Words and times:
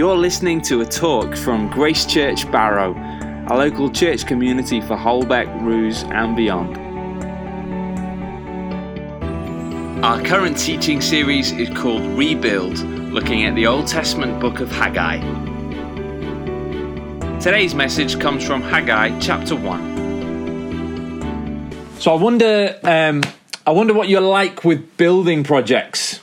You're 0.00 0.16
listening 0.16 0.62
to 0.62 0.80
a 0.80 0.86
talk 0.86 1.36
from 1.36 1.68
Grace 1.68 2.06
Church 2.06 2.50
Barrow, 2.50 2.94
a 3.48 3.54
local 3.54 3.90
church 3.90 4.26
community 4.26 4.80
for 4.80 4.96
Holbeck, 4.96 5.46
Roose, 5.62 6.04
and 6.04 6.34
beyond. 6.34 6.78
Our 10.02 10.22
current 10.22 10.56
teaching 10.56 11.02
series 11.02 11.52
is 11.52 11.68
called 11.76 12.00
Rebuild, 12.16 12.78
looking 13.12 13.44
at 13.44 13.54
the 13.54 13.66
Old 13.66 13.88
Testament 13.88 14.40
book 14.40 14.60
of 14.60 14.70
Haggai. 14.70 15.18
Today's 17.38 17.74
message 17.74 18.18
comes 18.18 18.42
from 18.42 18.62
Haggai 18.62 19.20
chapter 19.20 19.54
1. 19.54 21.72
So 21.98 22.14
I 22.14 22.18
wonder, 22.18 22.74
um, 22.84 23.20
I 23.66 23.72
wonder 23.72 23.92
what 23.92 24.08
you're 24.08 24.22
like 24.22 24.64
with 24.64 24.96
building 24.96 25.44
projects. 25.44 26.20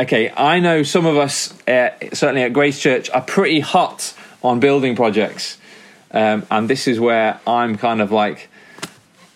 Okay, 0.00 0.32
I 0.34 0.58
know 0.58 0.84
some 0.84 1.04
of 1.04 1.18
us, 1.18 1.52
uh, 1.68 1.90
certainly 2.14 2.42
at 2.44 2.54
Grace 2.54 2.80
Church, 2.80 3.10
are 3.10 3.20
pretty 3.20 3.60
hot 3.60 4.14
on 4.42 4.58
building 4.58 4.96
projects, 4.96 5.58
um, 6.12 6.46
and 6.50 6.66
this 6.66 6.88
is 6.88 6.98
where 6.98 7.38
I'm 7.46 7.76
kind 7.76 8.00
of 8.00 8.10
like, 8.10 8.48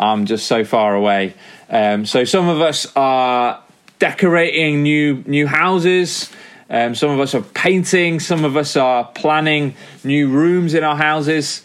I'm 0.01 0.25
just 0.25 0.47
so 0.47 0.65
far 0.65 0.95
away. 0.95 1.35
Um, 1.69 2.07
so 2.07 2.25
some 2.25 2.49
of 2.49 2.63
us 2.63 2.91
are 2.97 3.63
decorating 3.99 4.83
new 4.83 5.23
new 5.27 5.47
houses. 5.47 6.31
Um, 6.71 6.95
some 6.95 7.11
of 7.11 7.21
us 7.21 7.35
are 7.35 7.43
painting. 7.43 8.19
Some 8.19 8.47
of 8.47 8.57
us 8.57 8.77
are 8.77 9.05
planning 9.05 9.75
new 10.05 10.31
rooms 10.31 10.73
in 10.73 10.85
our 10.85 10.97
houses. 10.97 11.63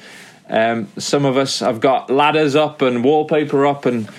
Um, 0.49 0.90
some 0.98 1.23
of 1.23 1.38
us 1.38 1.62
have 1.62 1.80
got 1.80 2.10
ladders 2.10 2.58
up 2.58 2.82
and 2.82 3.05
wallpaper 3.05 3.66
up, 3.66 3.85
and 3.85 4.10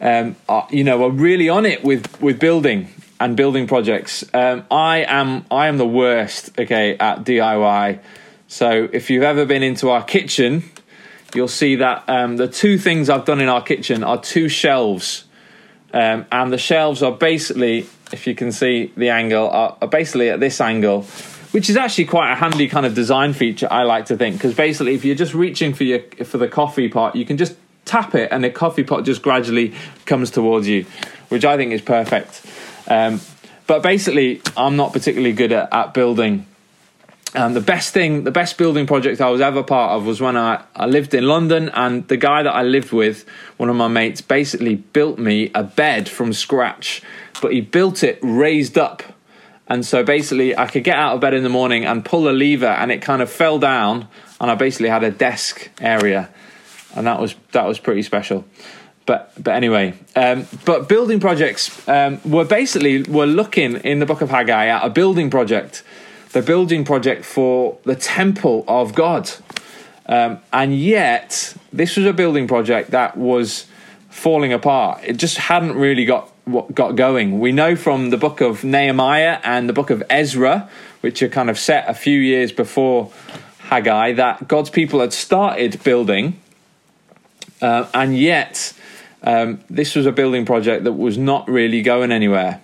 um, 0.00 0.36
are, 0.48 0.68
you 0.70 0.84
know, 0.84 1.02
are 1.02 1.10
really 1.10 1.48
on 1.48 1.66
it 1.66 1.82
with 1.82 2.22
with 2.22 2.38
building 2.38 2.90
and 3.20 3.36
building 3.36 3.68
projects. 3.68 4.24
Um, 4.34 4.64
I 4.70 5.04
am 5.06 5.46
I 5.50 5.68
am 5.68 5.78
the 5.78 5.86
worst. 5.86 6.58
Okay, 6.58 6.96
at 6.98 7.24
DIY. 7.24 8.00
So 8.48 8.88
if 8.92 9.10
you've 9.10 9.22
ever 9.22 9.46
been 9.46 9.62
into 9.62 9.90
our 9.90 10.02
kitchen, 10.02 10.64
you'll 11.34 11.46
see 11.46 11.76
that 11.76 12.08
um, 12.08 12.36
the 12.36 12.48
two 12.48 12.78
things 12.78 13.08
I've 13.08 13.24
done 13.24 13.40
in 13.40 13.48
our 13.48 13.62
kitchen 13.62 14.02
are 14.02 14.20
two 14.20 14.48
shelves 14.48 15.24
um, 15.92 16.26
and 16.30 16.52
the 16.52 16.58
shelves 16.58 17.02
are 17.02 17.12
basically, 17.12 17.86
if 18.12 18.26
you 18.26 18.34
can 18.34 18.52
see 18.52 18.92
the 18.96 19.08
angle, 19.08 19.48
are, 19.48 19.76
are 19.80 19.88
basically 19.88 20.30
at 20.30 20.40
this 20.40 20.60
angle, 20.60 21.02
which 21.52 21.68
is 21.68 21.76
actually 21.76 22.04
quite 22.04 22.32
a 22.32 22.36
handy 22.36 22.68
kind 22.68 22.86
of 22.86 22.94
design 22.94 23.32
feature. 23.32 23.68
I 23.70 23.82
like 23.82 24.06
to 24.06 24.16
think 24.16 24.36
because 24.36 24.54
basically, 24.54 24.94
if 24.94 25.04
you're 25.04 25.16
just 25.16 25.34
reaching 25.34 25.74
for 25.74 25.84
your 25.84 26.00
for 26.24 26.38
the 26.38 26.48
coffee 26.48 26.88
pot, 26.88 27.16
you 27.16 27.24
can 27.24 27.36
just 27.36 27.56
tap 27.84 28.14
it, 28.14 28.30
and 28.30 28.44
the 28.44 28.50
coffee 28.50 28.84
pot 28.84 29.04
just 29.04 29.22
gradually 29.22 29.74
comes 30.06 30.30
towards 30.30 30.68
you, 30.68 30.86
which 31.28 31.44
I 31.44 31.56
think 31.56 31.72
is 31.72 31.82
perfect. 31.82 32.46
Um, 32.90 33.20
but 33.66 33.82
basically, 33.82 34.42
I'm 34.56 34.76
not 34.76 34.92
particularly 34.92 35.32
good 35.32 35.52
at, 35.52 35.72
at 35.72 35.94
building 35.94 36.44
and 37.34 37.54
the 37.54 37.60
best 37.60 37.92
thing, 37.92 38.24
the 38.24 38.32
best 38.32 38.58
building 38.58 38.86
project 38.86 39.20
I 39.20 39.30
was 39.30 39.40
ever 39.40 39.62
part 39.62 39.92
of 39.92 40.04
was 40.04 40.20
when 40.20 40.36
I, 40.36 40.64
I 40.74 40.86
lived 40.86 41.14
in 41.14 41.24
London, 41.24 41.68
and 41.68 42.06
the 42.08 42.16
guy 42.16 42.42
that 42.42 42.52
I 42.52 42.62
lived 42.62 42.92
with, 42.92 43.24
one 43.56 43.68
of 43.68 43.76
my 43.76 43.86
mates, 43.86 44.20
basically 44.20 44.74
built 44.74 45.18
me 45.18 45.50
a 45.54 45.62
bed 45.62 46.08
from 46.08 46.32
scratch, 46.32 47.02
but 47.40 47.52
he 47.52 47.60
built 47.60 48.02
it 48.02 48.18
raised 48.22 48.76
up. 48.76 49.02
And 49.68 49.86
so 49.86 50.02
basically, 50.02 50.56
I 50.58 50.66
could 50.66 50.82
get 50.82 50.96
out 50.96 51.14
of 51.14 51.20
bed 51.20 51.32
in 51.32 51.44
the 51.44 51.48
morning 51.48 51.84
and 51.84 52.04
pull 52.04 52.28
a 52.28 52.32
lever, 52.32 52.66
and 52.66 52.90
it 52.90 53.00
kind 53.00 53.22
of 53.22 53.30
fell 53.30 53.60
down, 53.60 54.08
and 54.40 54.50
I 54.50 54.56
basically 54.56 54.88
had 54.88 55.04
a 55.04 55.12
desk 55.12 55.70
area, 55.80 56.30
and 56.96 57.06
that 57.06 57.20
was 57.20 57.36
that 57.52 57.64
was 57.64 57.78
pretty 57.78 58.02
special. 58.02 58.44
But 59.10 59.32
but 59.42 59.54
anyway, 59.54 59.94
um, 60.14 60.46
but 60.64 60.88
building 60.88 61.18
projects 61.18 61.88
um, 61.88 62.20
were 62.24 62.44
basically 62.44 63.02
we're 63.02 63.26
looking 63.26 63.74
in 63.78 63.98
the 63.98 64.06
book 64.06 64.20
of 64.20 64.30
Haggai 64.30 64.66
at 64.66 64.84
a 64.84 64.88
building 64.88 65.30
project 65.30 65.82
the 66.30 66.42
building 66.42 66.84
project 66.84 67.24
for 67.24 67.76
the 67.82 67.96
temple 67.96 68.64
of 68.68 68.94
God. 68.94 69.28
Um, 70.06 70.38
and 70.52 70.78
yet, 70.78 71.56
this 71.72 71.96
was 71.96 72.06
a 72.06 72.12
building 72.12 72.46
project 72.46 72.92
that 72.92 73.16
was 73.16 73.66
falling 74.10 74.52
apart. 74.52 75.00
It 75.04 75.16
just 75.16 75.38
hadn't 75.38 75.74
really 75.74 76.04
got 76.04 76.30
got 76.72 76.94
going. 76.94 77.40
We 77.40 77.50
know 77.50 77.74
from 77.74 78.10
the 78.10 78.16
book 78.16 78.40
of 78.40 78.62
Nehemiah 78.62 79.40
and 79.42 79.68
the 79.68 79.72
book 79.72 79.90
of 79.90 80.04
Ezra, 80.08 80.70
which 81.00 81.20
are 81.20 81.28
kind 81.28 81.50
of 81.50 81.58
set 81.58 81.88
a 81.88 81.94
few 81.94 82.20
years 82.20 82.52
before 82.52 83.10
Haggai, 83.58 84.12
that 84.12 84.46
God's 84.46 84.70
people 84.70 85.00
had 85.00 85.12
started 85.12 85.82
building, 85.82 86.40
uh, 87.60 87.88
and 87.92 88.16
yet 88.16 88.72
um, 89.22 89.60
this 89.68 89.94
was 89.94 90.06
a 90.06 90.12
building 90.12 90.46
project 90.46 90.84
that 90.84 90.92
was 90.92 91.18
not 91.18 91.48
really 91.48 91.82
going 91.82 92.12
anywhere. 92.12 92.60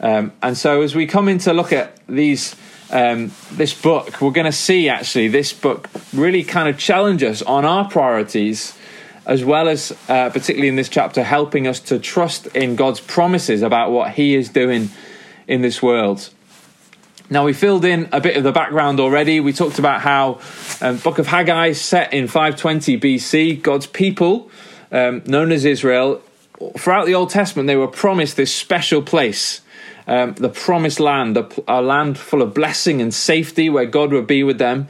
Um, 0.00 0.32
and 0.42 0.56
so, 0.56 0.82
as 0.82 0.94
we 0.94 1.06
come 1.06 1.28
in 1.28 1.38
to 1.38 1.52
look 1.52 1.72
at 1.72 1.98
these 2.06 2.56
um, 2.90 3.32
this 3.52 3.72
book, 3.72 4.20
we're 4.20 4.32
going 4.32 4.46
to 4.46 4.52
see 4.52 4.88
actually 4.88 5.28
this 5.28 5.52
book 5.52 5.88
really 6.12 6.44
kind 6.44 6.68
of 6.68 6.78
challenge 6.78 7.22
us 7.22 7.40
on 7.40 7.64
our 7.64 7.88
priorities, 7.88 8.76
as 9.24 9.44
well 9.44 9.68
as, 9.68 9.92
uh, 10.08 10.28
particularly 10.28 10.68
in 10.68 10.76
this 10.76 10.90
chapter, 10.90 11.22
helping 11.22 11.66
us 11.66 11.80
to 11.80 11.98
trust 11.98 12.46
in 12.48 12.76
God's 12.76 13.00
promises 13.00 13.62
about 13.62 13.92
what 13.92 14.12
He 14.12 14.34
is 14.34 14.50
doing 14.50 14.90
in 15.48 15.62
this 15.62 15.82
world. 15.82 16.28
Now, 17.30 17.46
we 17.46 17.54
filled 17.54 17.86
in 17.86 18.10
a 18.12 18.20
bit 18.20 18.36
of 18.36 18.44
the 18.44 18.52
background 18.52 19.00
already. 19.00 19.40
We 19.40 19.54
talked 19.54 19.78
about 19.78 20.02
how 20.02 20.40
um, 20.82 20.98
Book 20.98 21.18
of 21.18 21.26
Haggai 21.26 21.72
set 21.72 22.12
in 22.12 22.26
520 22.26 23.00
BC. 23.00 23.62
God's 23.62 23.86
people, 23.86 24.50
um, 24.92 25.22
known 25.26 25.50
as 25.50 25.64
Israel, 25.64 26.22
throughout 26.78 27.06
the 27.06 27.14
Old 27.14 27.30
Testament, 27.30 27.66
they 27.66 27.76
were 27.76 27.88
promised 27.88 28.36
this 28.36 28.54
special 28.54 29.02
place 29.02 29.62
um, 30.06 30.34
the 30.34 30.48
promised 30.48 31.00
land, 31.00 31.36
a, 31.36 31.48
a 31.68 31.80
land 31.80 32.18
full 32.18 32.42
of 32.42 32.54
blessing 32.54 33.00
and 33.00 33.12
safety 33.12 33.68
where 33.68 33.86
God 33.86 34.12
would 34.12 34.26
be 34.26 34.42
with 34.42 34.58
them. 34.58 34.88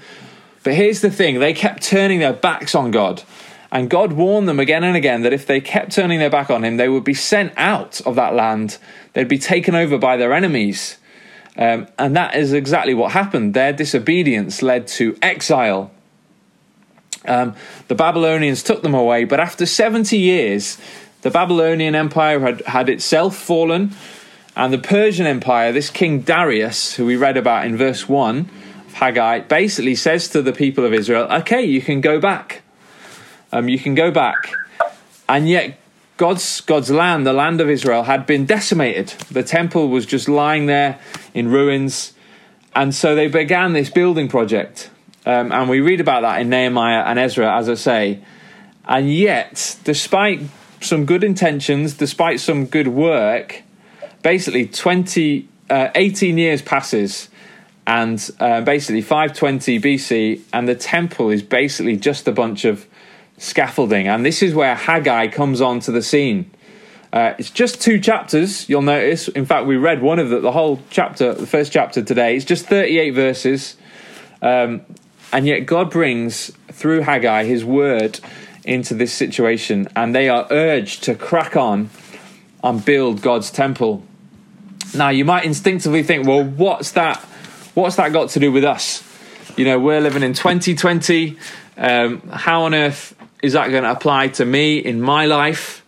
But 0.64 0.74
here's 0.74 1.00
the 1.00 1.10
thing 1.10 1.38
they 1.38 1.52
kept 1.52 1.82
turning 1.82 2.20
their 2.20 2.32
backs 2.32 2.74
on 2.74 2.90
God. 2.90 3.22
And 3.70 3.88
God 3.88 4.12
warned 4.12 4.48
them 4.48 4.60
again 4.60 4.84
and 4.84 4.96
again 4.96 5.22
that 5.22 5.32
if 5.32 5.46
they 5.46 5.60
kept 5.60 5.92
turning 5.92 6.18
their 6.18 6.30
back 6.30 6.50
on 6.50 6.62
Him, 6.62 6.76
they 6.76 6.88
would 6.88 7.04
be 7.04 7.14
sent 7.14 7.52
out 7.56 8.00
of 8.02 8.16
that 8.16 8.34
land. 8.34 8.78
They'd 9.14 9.28
be 9.28 9.38
taken 9.38 9.74
over 9.74 9.98
by 9.98 10.16
their 10.16 10.34
enemies. 10.34 10.98
Um, 11.56 11.88
and 11.98 12.14
that 12.16 12.34
is 12.34 12.52
exactly 12.52 12.94
what 12.94 13.12
happened. 13.12 13.54
Their 13.54 13.72
disobedience 13.72 14.62
led 14.62 14.86
to 14.88 15.16
exile. 15.22 15.90
Um, 17.24 17.54
the 17.88 17.94
Babylonians 17.94 18.62
took 18.62 18.82
them 18.82 18.94
away, 18.94 19.24
but 19.24 19.40
after 19.40 19.66
70 19.66 20.16
years, 20.16 20.78
the 21.22 21.30
Babylonian 21.30 21.94
Empire 21.94 22.40
had, 22.40 22.62
had 22.62 22.88
itself 22.88 23.36
fallen. 23.36 23.92
And 24.54 24.72
the 24.72 24.78
Persian 24.78 25.26
Empire, 25.26 25.72
this 25.72 25.88
King 25.88 26.20
Darius, 26.20 26.94
who 26.94 27.06
we 27.06 27.16
read 27.16 27.36
about 27.36 27.64
in 27.64 27.76
verse 27.76 28.08
1 28.08 28.50
of 28.86 28.92
Haggai, 28.94 29.40
basically 29.40 29.94
says 29.94 30.28
to 30.28 30.42
the 30.42 30.52
people 30.52 30.84
of 30.84 30.92
Israel, 30.92 31.26
okay, 31.32 31.62
you 31.62 31.80
can 31.80 32.00
go 32.00 32.20
back. 32.20 32.62
Um, 33.50 33.68
you 33.68 33.78
can 33.78 33.94
go 33.94 34.10
back. 34.10 34.52
And 35.28 35.48
yet, 35.48 35.78
God's, 36.16 36.60
God's 36.60 36.90
land, 36.90 37.26
the 37.26 37.32
land 37.32 37.60
of 37.60 37.70
Israel, 37.70 38.02
had 38.02 38.26
been 38.26 38.44
decimated. 38.44 39.08
The 39.30 39.42
temple 39.42 39.88
was 39.88 40.04
just 40.04 40.28
lying 40.28 40.66
there 40.66 40.98
in 41.32 41.48
ruins. 41.48 42.12
And 42.74 42.94
so 42.94 43.14
they 43.14 43.28
began 43.28 43.72
this 43.72 43.90
building 43.90 44.28
project. 44.28 44.90
Um, 45.24 45.52
and 45.52 45.70
we 45.70 45.80
read 45.80 46.00
about 46.00 46.22
that 46.22 46.40
in 46.40 46.48
Nehemiah 46.48 47.04
and 47.04 47.18
Ezra, 47.18 47.56
as 47.56 47.68
I 47.68 47.74
say. 47.74 48.20
And 48.84 49.12
yet, 49.12 49.78
despite 49.84 50.40
some 50.80 51.04
good 51.04 51.22
intentions, 51.22 51.94
despite 51.94 52.40
some 52.40 52.66
good 52.66 52.88
work, 52.88 53.62
basically 54.22 54.66
20, 54.66 55.48
uh, 55.70 55.88
18 55.94 56.38
years 56.38 56.62
passes 56.62 57.28
and 57.86 58.30
uh, 58.38 58.60
basically 58.60 59.02
520 59.02 59.80
BC, 59.80 60.40
and 60.52 60.68
the 60.68 60.74
temple 60.74 61.30
is 61.30 61.42
basically 61.42 61.96
just 61.96 62.28
a 62.28 62.32
bunch 62.32 62.64
of 62.64 62.86
scaffolding. 63.38 64.06
And 64.06 64.24
this 64.24 64.42
is 64.42 64.54
where 64.54 64.74
Haggai 64.74 65.28
comes 65.28 65.60
onto 65.60 65.90
the 65.90 66.02
scene. 66.02 66.50
Uh, 67.12 67.34
it's 67.38 67.50
just 67.50 67.80
two 67.80 67.98
chapters, 67.98 68.68
you'll 68.68 68.82
notice. 68.82 69.28
In 69.28 69.44
fact, 69.44 69.66
we 69.66 69.76
read 69.76 70.00
one 70.00 70.18
of 70.18 70.30
the, 70.30 70.40
the 70.40 70.52
whole 70.52 70.80
chapter, 70.90 71.34
the 71.34 71.46
first 71.46 71.72
chapter 71.72 72.02
today. 72.02 72.36
It's 72.36 72.44
just 72.44 72.66
38 72.66 73.10
verses. 73.10 73.76
Um, 74.40 74.82
and 75.32 75.46
yet, 75.46 75.60
God 75.60 75.90
brings 75.90 76.52
through 76.70 77.00
Haggai 77.00 77.44
his 77.44 77.64
word 77.64 78.20
into 78.64 78.94
this 78.94 79.12
situation, 79.12 79.88
and 79.96 80.14
they 80.14 80.28
are 80.28 80.46
urged 80.50 81.04
to 81.04 81.14
crack 81.14 81.56
on 81.56 81.90
and 82.62 82.84
build 82.84 83.22
God's 83.22 83.50
temple. 83.50 84.02
Now, 84.94 85.08
you 85.08 85.24
might 85.24 85.44
instinctively 85.44 86.02
think, 86.02 86.26
well, 86.26 86.44
what's 86.44 86.92
that? 86.92 87.18
What's 87.74 87.96
that 87.96 88.12
got 88.12 88.30
to 88.30 88.40
do 88.40 88.52
with 88.52 88.64
us? 88.64 89.02
You 89.56 89.64
know, 89.64 89.78
we're 89.78 90.00
living 90.00 90.22
in 90.22 90.34
2020. 90.34 91.38
Um, 91.78 92.20
how 92.28 92.64
on 92.64 92.74
earth 92.74 93.16
is 93.42 93.54
that 93.54 93.70
going 93.70 93.84
to 93.84 93.90
apply 93.90 94.28
to 94.28 94.44
me 94.44 94.78
in 94.78 95.00
my 95.00 95.26
life? 95.26 95.84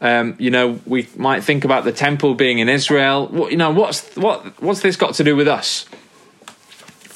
Um, 0.00 0.36
you 0.38 0.50
know, 0.50 0.80
we 0.86 1.08
might 1.16 1.42
think 1.42 1.64
about 1.64 1.84
the 1.84 1.92
temple 1.92 2.34
being 2.34 2.58
in 2.58 2.68
Israel. 2.68 3.26
What, 3.26 3.50
you 3.50 3.56
know, 3.56 3.70
what's 3.70 4.14
what 4.16 4.60
what's 4.62 4.80
this 4.80 4.96
got 4.96 5.14
to 5.14 5.24
do 5.24 5.34
with 5.34 5.48
us? 5.48 5.86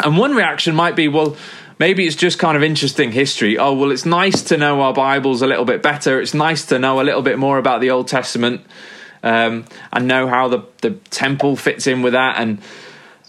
And 0.03 0.17
one 0.17 0.35
reaction 0.35 0.75
might 0.75 0.95
be, 0.95 1.09
well, 1.09 1.37
maybe 1.79 2.07
it's 2.07 2.17
just 2.17 2.39
kind 2.39 2.57
of 2.57 2.63
interesting 2.63 3.13
history. 3.13 3.59
Oh, 3.59 3.73
well, 3.73 3.91
it's 3.91 4.05
nice 4.05 4.43
to 4.45 4.57
know 4.57 4.81
our 4.83 4.93
Bibles 4.93 5.43
a 5.43 5.47
little 5.47 5.65
bit 5.65 5.83
better. 5.83 6.21
It's 6.21 6.35
nice 6.35 6.67
to 6.67 6.79
know 6.79 7.01
a 7.01 7.05
little 7.05 7.23
bit 7.23 7.39
more 7.39 7.59
about 7.59 7.81
the 7.81 7.91
Old 7.91 8.09
Testament 8.09 8.63
um, 9.23 9.65
and 9.93 10.07
know 10.07 10.29
how 10.29 10.49
the, 10.49 10.65
the 10.81 10.93
temple 11.11 11.57
fits 11.57 11.87
in 11.87 12.03
with 12.03 12.13
that. 12.13 12.37
And, 12.39 12.61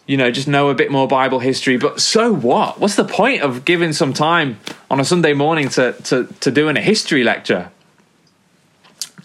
you 0.08 0.18
know, 0.18 0.32
just 0.32 0.48
know 0.48 0.70
a 0.70 0.76
bit 0.76 0.92
more 0.92 1.08
Bible 1.08 1.40
history. 1.40 1.78
But 1.78 2.02
so 2.02 2.34
what? 2.34 2.80
What's 2.80 2.96
the 2.96 3.06
point 3.06 3.42
of 3.42 3.66
giving 3.66 3.94
some 3.94 4.14
time 4.14 4.60
on 4.90 5.00
a 5.00 5.06
Sunday 5.06 5.34
morning 5.34 5.70
to, 5.70 5.94
to, 6.04 6.26
to 6.40 6.52
doing 6.52 6.78
a 6.78 6.82
history 6.82 7.24
lecture? 7.24 7.72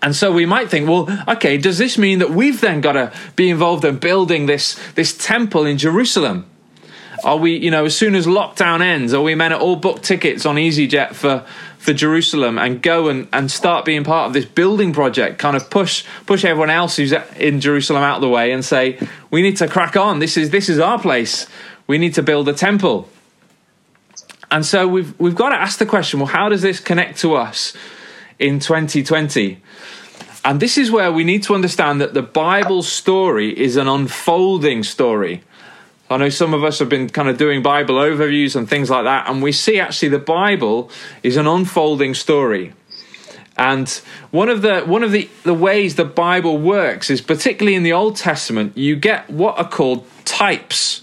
And 0.03 0.15
so 0.15 0.31
we 0.31 0.45
might 0.45 0.69
think, 0.69 0.87
well, 0.87 1.09
okay, 1.27 1.57
does 1.57 1.79
this 1.79 1.97
mean 1.97 2.19
that 2.19 2.29
we've 2.29 2.61
then 2.61 2.83
got 2.83 2.93
to 2.93 3.11
be 3.37 3.49
involved 3.49 3.87
in 3.87 3.97
building 3.97 4.45
this, 4.45 4.79
this 4.95 5.17
temple 5.17 5.65
in 5.65 5.79
Jerusalem? 5.79 6.45
Are 7.25 7.39
we, 7.39 7.57
you 7.57 7.71
know, 7.71 7.87
as 7.87 7.97
soon 7.97 8.15
as 8.15 8.27
lockdown 8.27 8.83
ends, 8.83 9.15
are 9.15 9.23
we 9.23 9.35
meant 9.35 9.53
to 9.53 9.59
all 9.59 9.77
book 9.77 10.03
tickets 10.03 10.45
on 10.45 10.57
EasyJet 10.57 11.15
for, 11.15 11.43
for 11.79 11.95
Jerusalem 11.95 12.59
and 12.59 12.83
go 12.83 13.09
and, 13.09 13.29
and 13.33 13.51
start 13.51 13.87
being 13.87 14.05
part 14.05 14.27
of 14.27 14.35
this 14.35 14.45
building 14.45 14.93
project, 14.93 15.39
kind 15.39 15.57
of 15.57 15.71
push 15.71 16.05
push 16.27 16.45
everyone 16.45 16.69
else 16.69 16.97
who's 16.97 17.13
in 17.37 17.61
Jerusalem 17.61 18.03
out 18.03 18.17
of 18.17 18.21
the 18.21 18.29
way 18.29 18.53
and 18.53 18.63
say, 18.63 18.99
we 19.31 19.41
need 19.41 19.57
to 19.57 19.69
crack 19.69 19.97
on. 19.97 20.19
This 20.19 20.37
is 20.37 20.51
this 20.51 20.69
is 20.69 20.79
our 20.79 20.99
place. 20.99 21.47
We 21.87 21.97
need 21.97 22.13
to 22.15 22.23
build 22.23 22.47
a 22.49 22.53
temple. 22.53 23.09
And 24.51 24.65
so 24.67 24.87
we've 24.87 25.19
we've 25.19 25.35
got 25.35 25.49
to 25.49 25.57
ask 25.57 25.79
the 25.79 25.87
question, 25.87 26.21
well, 26.21 26.29
how 26.29 26.51
does 26.51 26.61
this 26.61 26.79
connect 26.79 27.19
to 27.21 27.37
us 27.37 27.75
in 28.39 28.61
2020? 28.61 29.63
And 30.45 30.61
this 30.61 30.77
is 30.77 30.91
where 30.91 31.11
we 31.11 31.25
need 31.25 31.43
to 31.45 31.55
understand 31.55 32.03
that 32.03 32.13
the 32.13 32.23
Bible 32.23 32.83
story 32.83 33.59
is 33.59 33.77
an 33.77 33.89
unfolding 33.89 34.83
story. 34.83 35.43
I 36.11 36.19
know 36.19 36.29
some 36.29 36.53
of 36.53 36.63
us 36.63 36.79
have 36.81 36.89
been 36.89 37.09
kind 37.09 37.29
of 37.29 37.39
doing 37.39 37.63
Bible 37.63 37.97
overviews 37.97 38.57
and 38.57 38.69
things 38.69 38.91
like 38.91 39.05
that, 39.05 39.29
and 39.29 39.43
we 39.43 39.53
see 39.53 39.81
actually 39.81 40.09
the 40.09 40.19
Bible 40.19 40.91
is 41.23 41.37
an 41.37 41.47
unfolding 41.47 42.15
story. 42.15 42.75
And 43.57 43.89
one 44.31 44.49
of 44.49 44.63
the 44.63 44.83
one 44.83 45.03
of 45.03 45.13
the, 45.13 45.29
the 45.45 45.55
ways 45.55 45.95
the 45.95 46.05
Bible 46.05 46.59
works 46.59 47.09
is 47.09 47.21
particularly 47.21 47.77
in 47.77 47.85
the 47.85 47.93
Old 47.93 48.17
Testament, 48.17 48.77
you 48.77 48.97
get 48.97 49.31
what 49.31 49.57
are 49.59 49.69
called 49.69 50.07
types. 50.25 51.03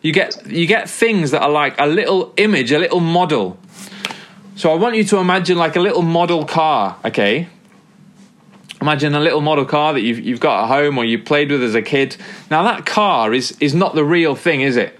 You 0.00 0.12
get 0.12 0.46
you 0.46 0.66
get 0.66 0.88
things 0.88 1.32
that 1.32 1.42
are 1.42 1.50
like 1.50 1.74
a 1.78 1.86
little 1.86 2.32
image, 2.36 2.72
a 2.72 2.78
little 2.78 3.00
model. 3.00 3.58
So 4.54 4.72
I 4.72 4.76
want 4.76 4.96
you 4.96 5.04
to 5.04 5.18
imagine 5.18 5.58
like 5.58 5.76
a 5.76 5.80
little 5.80 6.02
model 6.02 6.44
car, 6.44 6.96
okay? 7.04 7.48
Imagine 8.80 9.14
a 9.14 9.20
little 9.20 9.40
model 9.40 9.64
car 9.64 9.92
that 9.92 10.02
you've, 10.02 10.20
you've 10.20 10.40
got 10.40 10.64
at 10.64 10.68
home 10.68 10.98
or 10.98 11.04
you 11.04 11.18
played 11.18 11.50
with 11.50 11.62
as 11.62 11.74
a 11.74 11.82
kid. 11.82 12.16
Now, 12.50 12.62
that 12.62 12.86
car 12.86 13.34
is, 13.34 13.56
is 13.60 13.74
not 13.74 13.94
the 13.94 14.04
real 14.04 14.36
thing, 14.36 14.60
is 14.60 14.76
it? 14.76 14.98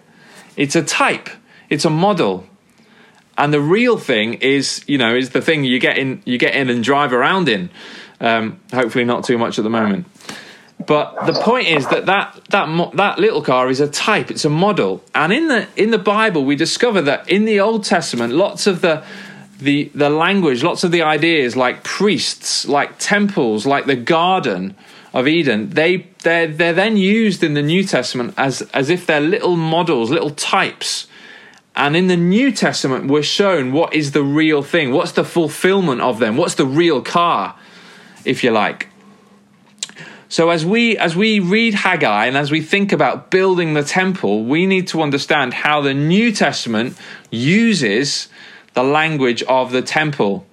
It's 0.56 0.74
a 0.74 0.82
type, 0.82 1.28
it's 1.68 1.84
a 1.84 1.90
model. 1.90 2.46
And 3.36 3.54
the 3.54 3.60
real 3.60 3.96
thing 3.96 4.34
is, 4.34 4.84
you 4.88 4.98
know, 4.98 5.14
is 5.14 5.30
the 5.30 5.40
thing 5.40 5.62
you 5.62 5.78
get 5.78 5.96
in, 5.96 6.22
you 6.24 6.38
get 6.38 6.56
in 6.56 6.68
and 6.68 6.82
drive 6.82 7.12
around 7.12 7.48
in. 7.48 7.70
Um, 8.20 8.60
hopefully, 8.72 9.04
not 9.04 9.24
too 9.24 9.38
much 9.38 9.58
at 9.58 9.62
the 9.62 9.70
moment. 9.70 10.06
But 10.84 11.26
the 11.26 11.32
point 11.32 11.68
is 11.68 11.86
that 11.88 12.06
that 12.06 12.40
that 12.50 12.96
that 12.96 13.18
little 13.18 13.42
car 13.42 13.68
is 13.68 13.80
a 13.80 13.88
type. 13.88 14.30
It's 14.30 14.44
a 14.44 14.50
model. 14.50 15.02
And 15.14 15.32
in 15.32 15.48
the 15.48 15.68
in 15.76 15.90
the 15.90 15.98
Bible, 15.98 16.44
we 16.44 16.56
discover 16.56 17.02
that 17.02 17.28
in 17.28 17.44
the 17.44 17.60
Old 17.60 17.84
Testament, 17.84 18.32
lots 18.32 18.66
of 18.66 18.80
the 18.80 19.04
the 19.58 19.90
the 19.94 20.10
language, 20.10 20.62
lots 20.62 20.84
of 20.84 20.90
the 20.90 21.02
ideas 21.02 21.56
like 21.56 21.84
priests, 21.84 22.66
like 22.66 22.98
temples, 22.98 23.66
like 23.66 23.86
the 23.86 23.96
Garden 23.96 24.76
of 25.12 25.26
Eden, 25.26 25.70
they 25.70 26.06
they're 26.22 26.46
they're 26.46 26.72
then 26.72 26.96
used 26.96 27.42
in 27.42 27.54
the 27.54 27.62
New 27.62 27.84
Testament 27.84 28.34
as 28.36 28.62
as 28.72 28.90
if 28.90 29.06
they're 29.06 29.20
little 29.20 29.56
models, 29.56 30.10
little 30.10 30.30
types. 30.30 31.06
And 31.74 31.96
in 31.96 32.08
the 32.08 32.16
New 32.16 32.50
Testament, 32.50 33.08
we're 33.08 33.22
shown 33.22 33.72
what 33.72 33.94
is 33.94 34.10
the 34.10 34.22
real 34.22 34.62
thing, 34.62 34.92
what's 34.92 35.12
the 35.12 35.24
fulfillment 35.24 36.00
of 36.00 36.18
them, 36.18 36.36
what's 36.36 36.56
the 36.56 36.66
real 36.66 37.00
car, 37.00 37.54
if 38.24 38.42
you 38.42 38.50
like. 38.50 38.88
So 40.28 40.50
as 40.50 40.66
we 40.66 40.98
as 40.98 41.16
we 41.16 41.40
read 41.40 41.74
Haggai 41.74 42.26
and 42.26 42.36
as 42.36 42.50
we 42.50 42.60
think 42.60 42.92
about 42.92 43.30
building 43.30 43.74
the 43.74 43.84
temple, 43.84 44.44
we 44.44 44.66
need 44.66 44.88
to 44.88 45.02
understand 45.02 45.54
how 45.54 45.80
the 45.80 45.94
New 45.94 46.32
Testament 46.32 46.96
uses 47.30 48.28
the 48.78 48.84
language 48.84 49.42
of 49.42 49.72
the 49.72 49.82
temple. 49.82 50.46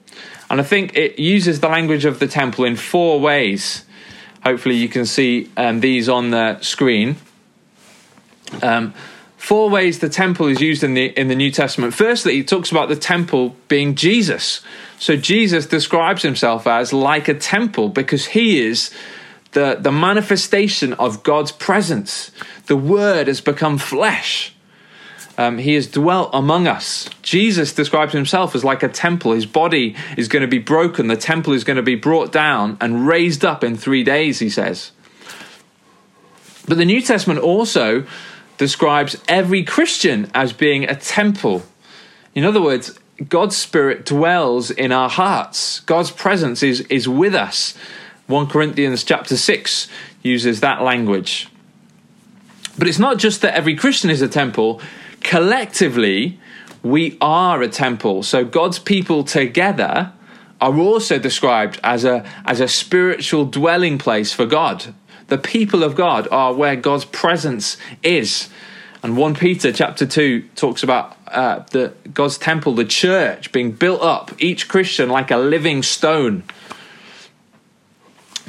And 0.49 0.59
I 0.59 0.63
think 0.63 0.97
it 0.97 1.19
uses 1.19 1.59
the 1.59 1.69
language 1.69 2.05
of 2.05 2.17
the 2.17 2.25
temple 2.25 2.65
in 2.65 2.75
four 2.75 3.19
ways. 3.19 3.85
Hopefully, 4.43 4.77
you 4.77 4.89
can 4.89 5.05
see 5.05 5.51
um, 5.55 5.79
these 5.79 6.09
on 6.09 6.31
the 6.31 6.59
screen. 6.61 7.17
Um, 8.63 8.95
four 9.37 9.69
ways 9.69 9.99
the 9.99 10.09
temple 10.09 10.47
is 10.47 10.59
used 10.59 10.83
in 10.83 10.95
the 10.95 11.05
in 11.21 11.27
the 11.27 11.35
New 11.35 11.51
Testament. 11.51 11.93
Firstly, 11.93 12.33
he 12.33 12.43
talks 12.43 12.71
about 12.71 12.89
the 12.89 12.95
temple 12.95 13.55
being 13.67 13.93
Jesus. 13.93 14.61
So 14.97 15.15
Jesus 15.15 15.67
describes 15.67 16.23
himself 16.23 16.65
as 16.65 16.91
like 16.91 17.27
a 17.27 17.35
temple 17.35 17.89
because 17.89 18.25
he 18.25 18.59
is 18.59 18.89
the, 19.51 19.77
the 19.79 19.91
manifestation 19.91 20.93
of 20.93 21.21
God's 21.21 21.51
presence. 21.51 22.31
The 22.65 22.75
word 22.75 23.27
has 23.27 23.39
become 23.39 23.77
flesh. 23.77 24.54
Um, 25.37 25.57
he 25.57 25.73
has 25.73 25.87
dwelt 25.87 26.29
among 26.33 26.67
us. 26.67 27.09
Jesus 27.21 27.73
describes 27.73 28.13
himself 28.13 28.55
as 28.55 28.63
like 28.63 28.83
a 28.83 28.87
temple. 28.87 29.33
His 29.33 29.45
body 29.45 29.95
is 30.17 30.27
going 30.27 30.41
to 30.41 30.47
be 30.47 30.59
broken. 30.59 31.07
The 31.07 31.17
temple 31.17 31.53
is 31.53 31.63
going 31.63 31.77
to 31.77 31.83
be 31.83 31.95
brought 31.95 32.31
down 32.31 32.77
and 32.79 33.05
raised 33.05 33.43
up 33.43 33.63
in 33.63 33.75
three 33.75 34.03
days, 34.03 34.39
he 34.39 34.49
says. 34.49 34.91
But 36.67 36.77
the 36.77 36.85
New 36.85 37.01
Testament 37.01 37.41
also 37.41 38.05
describes 38.57 39.21
every 39.27 39.63
Christian 39.63 40.31
as 40.33 40.53
being 40.53 40.85
a 40.85 40.95
temple. 40.95 41.63
In 42.33 42.45
other 42.45 42.61
words, 42.61 42.97
God's 43.29 43.55
Spirit 43.55 44.05
dwells 44.05 44.71
in 44.71 44.91
our 44.91 45.09
hearts. 45.09 45.81
God's 45.81 46.11
presence 46.11 46.63
is, 46.63 46.81
is 46.81 47.07
with 47.07 47.35
us. 47.35 47.75
1 48.27 48.47
Corinthians 48.47 49.03
chapter 49.03 49.37
6 49.37 49.87
uses 50.23 50.61
that 50.61 50.81
language. 50.81 51.47
But 52.77 52.87
it's 52.87 52.99
not 52.99 53.17
just 53.17 53.41
that 53.41 53.53
every 53.53 53.75
Christian 53.75 54.09
is 54.09 54.21
a 54.21 54.27
temple, 54.27 54.81
collectively, 55.21 56.39
we 56.83 57.17
are 57.21 57.61
a 57.61 57.67
temple. 57.67 58.23
So 58.23 58.45
God's 58.45 58.79
people 58.79 59.23
together 59.23 60.11
are 60.61 60.77
also 60.77 61.17
described 61.17 61.79
as 61.83 62.05
a, 62.05 62.25
as 62.45 62.59
a 62.59 62.67
spiritual 62.67 63.45
dwelling 63.45 63.97
place 63.97 64.33
for 64.33 64.45
God. 64.45 64.93
The 65.27 65.37
people 65.37 65.83
of 65.83 65.95
God 65.95 66.27
are 66.31 66.53
where 66.53 66.75
God's 66.75 67.05
presence 67.05 67.77
is. 68.03 68.49
And 69.01 69.17
1 69.17 69.35
Peter 69.35 69.71
chapter 69.71 70.05
2 70.05 70.43
talks 70.55 70.83
about 70.83 71.17
uh, 71.27 71.63
the 71.71 71.93
God's 72.13 72.37
temple, 72.37 72.73
the 72.73 72.85
church, 72.85 73.51
being 73.51 73.71
built 73.71 74.01
up, 74.01 74.31
each 74.39 74.67
Christian 74.67 75.09
like 75.09 75.31
a 75.31 75.37
living 75.37 75.83
stone. 75.83 76.43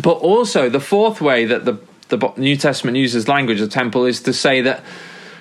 But 0.00 0.18
also, 0.18 0.68
the 0.68 0.80
fourth 0.80 1.20
way 1.20 1.46
that 1.46 1.64
the, 1.64 1.78
the 2.08 2.32
New 2.36 2.56
Testament 2.56 2.96
uses 2.96 3.28
language 3.28 3.60
of 3.60 3.70
temple 3.70 4.04
is 4.04 4.22
to 4.22 4.32
say 4.32 4.60
that 4.62 4.82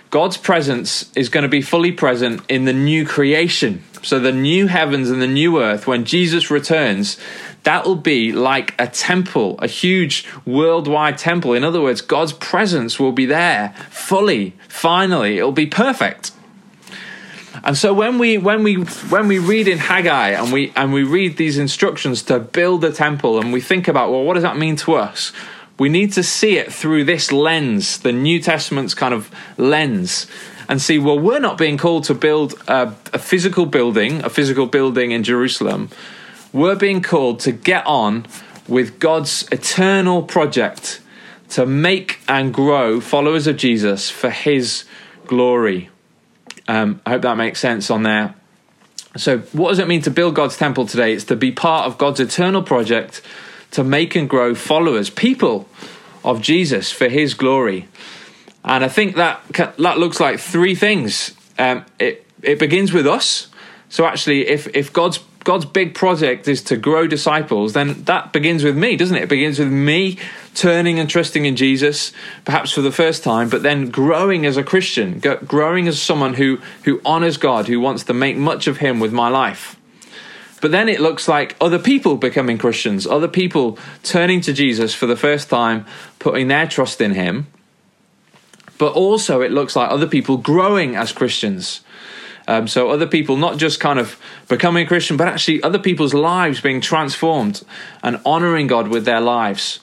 God's 0.10 0.38
presence 0.38 1.12
is 1.16 1.30
going 1.30 1.44
to 1.44 1.50
be 1.50 1.62
fully 1.62 1.92
present 1.92 2.42
in 2.48 2.66
the 2.66 2.74
new 2.74 3.06
creation. 3.06 3.84
So, 4.02 4.20
the 4.20 4.32
new 4.32 4.68
heavens 4.68 5.10
and 5.10 5.22
the 5.22 5.28
new 5.28 5.62
earth, 5.62 5.88
when 5.88 6.06
Jesus 6.06 6.52
returns, 6.52 7.18
that 7.64 7.86
will 7.86 7.96
be 7.96 8.32
like 8.32 8.76
a 8.80 8.88
temple, 8.88 9.58
a 9.60 9.68
huge 9.68 10.26
worldwide 10.46 11.18
temple. 11.18 11.54
In 11.54 11.64
other 11.64 11.82
words, 11.82 12.02
God's 12.02 12.34
presence 12.34 13.00
will 13.00 13.12
be 13.12 13.26
there 13.26 13.74
fully, 13.90 14.54
finally. 14.70 15.40
It'll 15.40 15.52
be 15.52 15.66
perfect. 15.66 16.32
And 17.64 17.76
so 17.76 17.94
when 17.94 18.20
we 18.20 18.38
when 18.38 18.64
we 18.64 18.76
when 18.76 19.28
we 19.28 19.40
read 19.40 19.68
in 19.68 19.80
Haggai 19.80 20.30
and 20.30 20.54
we 20.54 20.72
and 20.76 20.94
we 20.94 21.04
read 21.04 21.38
these 21.38 21.58
instructions 21.58 22.22
to 22.24 22.40
build 22.40 22.84
a 22.84 22.92
temple 22.92 23.40
and 23.40 23.52
we 23.52 23.62
think 23.62 23.88
about 23.88 24.12
well 24.12 24.24
what 24.24 24.36
does 24.36 24.44
that 24.44 24.58
mean 24.58 24.76
to 24.78 24.94
us? 24.94 25.32
We 25.78 25.90
need 25.90 26.14
to 26.14 26.24
see 26.24 26.58
it 26.58 26.72
through 26.72 27.04
this 27.04 27.32
lens, 27.32 28.00
the 28.00 28.12
New 28.12 28.42
Testament's 28.42 28.94
kind 28.94 29.14
of 29.14 29.30
lens, 29.58 30.28
and 30.70 30.82
see, 30.82 30.98
well, 30.98 31.20
we're 31.20 31.40
not 31.40 31.58
being 31.58 31.78
called 31.78 32.06
to 32.06 32.14
build 32.14 32.54
a, 32.68 32.94
a, 33.14 33.20
physical 33.20 33.66
building, 33.66 34.24
a 34.24 34.30
physical 34.30 34.66
building 34.66 35.12
in 35.12 35.24
Jerusalem. 35.24 35.90
We're 36.54 36.76
being 36.76 37.02
called 37.02 37.40
to 37.42 37.52
get 37.52 37.86
on 37.86 38.26
with 38.68 39.00
God's 39.00 39.48
eternal 39.52 40.24
project 40.24 41.02
to 41.50 41.66
make 41.66 42.20
and 42.28 42.54
grow 42.54 43.00
followers 43.00 43.46
of 43.46 43.58
Jesus 43.58 44.10
for 44.10 44.30
his 44.30 44.86
glory. 45.28 45.90
Um, 46.68 47.02
I 47.06 47.12
hope 47.12 47.22
that 47.24 47.38
makes 47.38 47.60
sense 47.60 47.92
on 47.92 48.04
there. 48.04 48.34
So, 49.18 49.40
what 49.54 49.70
does 49.70 49.80
it 49.80 49.88
mean 49.88 50.02
to 50.02 50.12
build 50.12 50.36
God's 50.36 50.58
temple 50.58 50.88
today? 50.88 51.14
It's 51.14 51.24
to 51.26 51.36
be 51.36 51.52
part 51.52 51.86
of 51.86 51.98
God's 51.98 52.20
eternal 52.20 52.64
project 52.64 53.22
to 53.76 53.84
make 53.84 54.16
and 54.16 54.30
grow 54.30 54.56
followers, 54.56 55.10
people 55.10 55.68
of 56.24 56.42
Jesus 56.42 56.92
for 56.92 57.10
his 57.10 57.34
glory. 57.34 57.88
And 58.64 58.84
I 58.84 58.88
think 58.88 59.16
that 59.16 59.42
that 59.78 60.00
looks 60.00 60.20
like 60.20 60.40
three 60.40 60.76
things. 60.76 61.36
Um, 61.60 61.86
it 62.00 62.26
it 62.42 62.58
begins 62.58 62.94
with 62.94 63.06
us. 63.06 63.48
So 63.90 64.06
actually, 64.06 64.48
if 64.48 64.68
if 64.76 64.92
God's 64.92 65.20
God's 65.44 65.66
big 65.66 65.94
project 65.94 66.48
is 66.48 66.64
to 66.64 66.78
grow 66.78 67.06
disciples, 67.06 67.74
then 67.74 68.04
that 68.06 68.34
begins 68.34 68.64
with 68.64 68.76
me, 68.76 68.96
doesn't 68.96 69.16
it? 69.16 69.24
It 69.24 69.30
begins 69.30 69.60
with 69.60 69.72
me 69.72 70.18
turning 70.56 70.98
and 70.98 71.08
trusting 71.08 71.46
in 71.46 71.56
Jesus, 71.56 72.14
perhaps 72.46 72.72
for 72.72 72.82
the 72.82 72.92
first 72.92 73.24
time, 73.24 73.50
but 73.50 73.62
then 73.62 73.90
growing 73.90 74.46
as 74.46 74.58
a 74.58 74.64
Christian, 74.64 75.22
growing 75.46 75.88
as 75.88 76.02
someone 76.02 76.34
who 76.36 76.60
who 76.86 77.02
honors 77.06 77.38
God, 77.38 77.68
who 77.68 77.80
wants 77.80 78.06
to 78.06 78.14
make 78.14 78.38
much 78.38 78.68
of 78.68 78.78
Him 78.78 79.00
with 79.00 79.12
my 79.12 79.28
life. 79.28 79.76
But 80.66 80.72
then 80.72 80.90
it 80.90 81.00
looks 81.00 81.28
like 81.28 81.56
other 81.62 81.78
people 81.78 82.18
becoming 82.18 82.58
Christians, 82.58 83.06
other 83.06 83.28
people 83.28 83.78
turning 84.02 84.42
to 84.42 84.52
Jesus 84.52 84.96
for 84.96 85.06
the 85.06 85.16
first 85.16 85.48
time, 85.48 85.86
putting 86.18 86.48
their 86.48 86.66
trust 86.66 87.02
in 87.02 87.12
Him. 87.14 87.46
but 88.80 88.94
also 88.94 89.42
it 89.42 89.52
looks 89.52 89.76
like 89.76 89.92
other 89.92 90.08
people 90.08 90.38
growing 90.38 90.96
as 90.96 91.12
Christians. 91.12 91.82
Um, 92.48 92.68
so 92.68 92.90
other 92.90 93.06
people 93.06 93.38
not 93.38 93.58
just 93.60 93.80
kind 93.80 94.00
of 94.00 94.20
becoming 94.48 94.86
a 94.86 94.88
Christian, 94.88 95.18
but 95.18 95.28
actually 95.28 95.62
other 95.62 95.78
people's 95.78 96.16
lives 96.16 96.62
being 96.62 96.82
transformed 96.82 97.62
and 98.02 98.20
honoring 98.26 98.66
God 98.66 98.88
with 98.88 99.06
their 99.06 99.22
lives. 99.22 99.82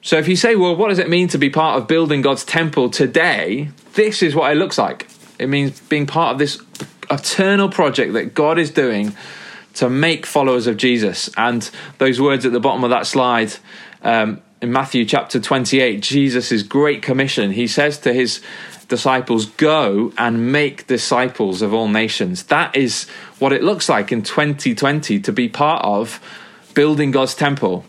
So 0.00 0.18
if 0.18 0.26
you 0.26 0.34
say, 0.34 0.56
well, 0.56 0.74
what 0.74 0.88
does 0.88 0.98
it 0.98 1.08
mean 1.08 1.28
to 1.28 1.38
be 1.38 1.48
part 1.48 1.78
of 1.80 1.86
building 1.86 2.22
God's 2.22 2.44
temple 2.44 2.90
today? 2.90 3.70
This 3.94 4.20
is 4.20 4.34
what 4.34 4.50
it 4.50 4.56
looks 4.56 4.78
like. 4.78 5.08
It 5.38 5.48
means 5.48 5.78
being 5.78 6.08
part 6.08 6.32
of 6.32 6.38
this 6.40 6.60
eternal 7.08 7.68
project 7.68 8.14
that 8.14 8.34
God 8.34 8.58
is 8.58 8.72
doing 8.72 9.14
to 9.74 9.88
make 9.88 10.26
followers 10.26 10.66
of 10.66 10.76
Jesus. 10.76 11.30
And 11.36 11.68
those 11.98 12.20
words 12.20 12.44
at 12.46 12.52
the 12.52 12.60
bottom 12.60 12.84
of 12.84 12.90
that 12.90 13.06
slide 13.06 13.54
um, 14.02 14.40
in 14.60 14.72
Matthew 14.72 15.04
chapter 15.04 15.40
28, 15.40 16.00
Jesus' 16.00 16.62
great 16.62 17.02
commission, 17.02 17.50
he 17.52 17.66
says 17.66 17.98
to 17.98 18.12
his 18.12 18.40
disciples, 18.88 19.46
Go 19.46 20.12
and 20.16 20.52
make 20.52 20.86
disciples 20.86 21.62
of 21.62 21.74
all 21.74 21.88
nations. 21.88 22.44
That 22.44 22.76
is 22.76 23.08
what 23.38 23.52
it 23.52 23.62
looks 23.62 23.88
like 23.88 24.12
in 24.12 24.22
2020 24.22 25.20
to 25.20 25.32
be 25.32 25.48
part 25.48 25.84
of 25.84 26.20
building 26.74 27.10
God's 27.10 27.34
temple. 27.34 27.84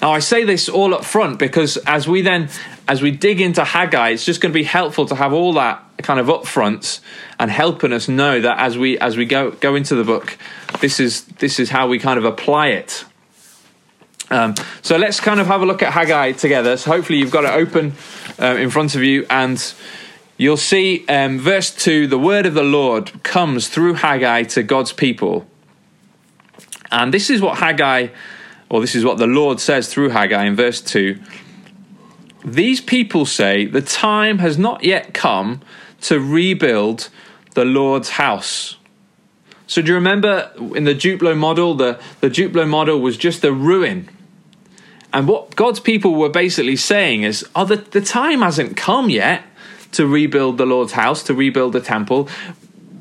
Now, 0.00 0.12
I 0.12 0.20
say 0.20 0.44
this 0.44 0.68
all 0.68 0.94
up 0.94 1.04
front 1.04 1.38
because 1.38 1.76
as 1.78 2.06
we 2.06 2.22
then, 2.22 2.48
as 2.86 3.02
we 3.02 3.10
dig 3.10 3.40
into 3.40 3.64
Haggai, 3.64 4.10
it's 4.10 4.24
just 4.24 4.40
going 4.40 4.52
to 4.52 4.58
be 4.58 4.64
helpful 4.64 5.06
to 5.06 5.14
have 5.14 5.32
all 5.32 5.52
that 5.54 5.84
kind 6.02 6.20
of 6.20 6.26
upfront 6.26 7.00
and 7.38 7.50
helping 7.50 7.92
us 7.92 8.08
know 8.08 8.40
that 8.40 8.58
as 8.58 8.78
we 8.78 8.98
as 8.98 9.16
we 9.16 9.24
go 9.24 9.50
go 9.50 9.74
into 9.74 9.94
the 9.94 10.04
book, 10.04 10.38
this 10.80 11.00
is 11.00 11.24
this 11.24 11.58
is 11.58 11.70
how 11.70 11.88
we 11.88 11.98
kind 11.98 12.18
of 12.18 12.24
apply 12.24 12.68
it. 12.68 13.04
Um, 14.30 14.54
so 14.82 14.96
let's 14.96 15.20
kind 15.20 15.40
of 15.40 15.46
have 15.46 15.62
a 15.62 15.66
look 15.66 15.82
at 15.82 15.92
Haggai 15.92 16.32
together. 16.32 16.76
So 16.76 16.90
hopefully 16.90 17.18
you've 17.18 17.30
got 17.30 17.44
it 17.44 17.52
open 17.52 17.94
uh, 18.40 18.56
in 18.56 18.70
front 18.70 18.94
of 18.94 19.02
you, 19.02 19.26
and 19.30 19.74
you'll 20.36 20.56
see 20.56 21.06
um, 21.08 21.38
verse 21.38 21.74
two: 21.74 22.06
the 22.06 22.18
word 22.18 22.46
of 22.46 22.54
the 22.54 22.62
Lord 22.62 23.22
comes 23.22 23.68
through 23.68 23.94
Haggai 23.94 24.42
to 24.44 24.62
God's 24.62 24.92
people, 24.92 25.46
and 26.90 27.12
this 27.12 27.30
is 27.30 27.40
what 27.40 27.58
Haggai 27.58 28.08
or 28.70 28.80
this 28.80 28.94
is 28.94 29.04
what 29.04 29.18
the 29.18 29.26
Lord 29.26 29.60
says 29.60 29.92
through 29.92 30.10
Haggai 30.10 30.44
in 30.44 30.56
verse 30.56 30.80
2 30.80 31.18
These 32.44 32.80
people 32.80 33.26
say, 33.26 33.66
The 33.66 33.82
time 33.82 34.38
has 34.38 34.58
not 34.58 34.84
yet 34.84 35.14
come 35.14 35.60
to 36.02 36.20
rebuild 36.20 37.08
the 37.54 37.64
Lord's 37.64 38.10
house. 38.10 38.76
So, 39.66 39.82
do 39.82 39.88
you 39.88 39.94
remember 39.94 40.50
in 40.74 40.84
the 40.84 40.94
Duplo 40.94 41.36
model, 41.36 41.74
the, 41.74 42.00
the 42.20 42.30
Duplo 42.30 42.66
model 42.66 43.00
was 43.00 43.16
just 43.16 43.44
a 43.44 43.52
ruin? 43.52 44.08
And 45.12 45.26
what 45.26 45.56
God's 45.56 45.80
people 45.80 46.14
were 46.14 46.28
basically 46.28 46.76
saying 46.76 47.22
is, 47.22 47.46
Oh, 47.54 47.64
the, 47.64 47.76
the 47.76 48.00
time 48.00 48.42
hasn't 48.42 48.76
come 48.76 49.10
yet 49.10 49.42
to 49.92 50.06
rebuild 50.06 50.58
the 50.58 50.66
Lord's 50.66 50.92
house, 50.92 51.22
to 51.24 51.34
rebuild 51.34 51.72
the 51.72 51.80
temple. 51.80 52.28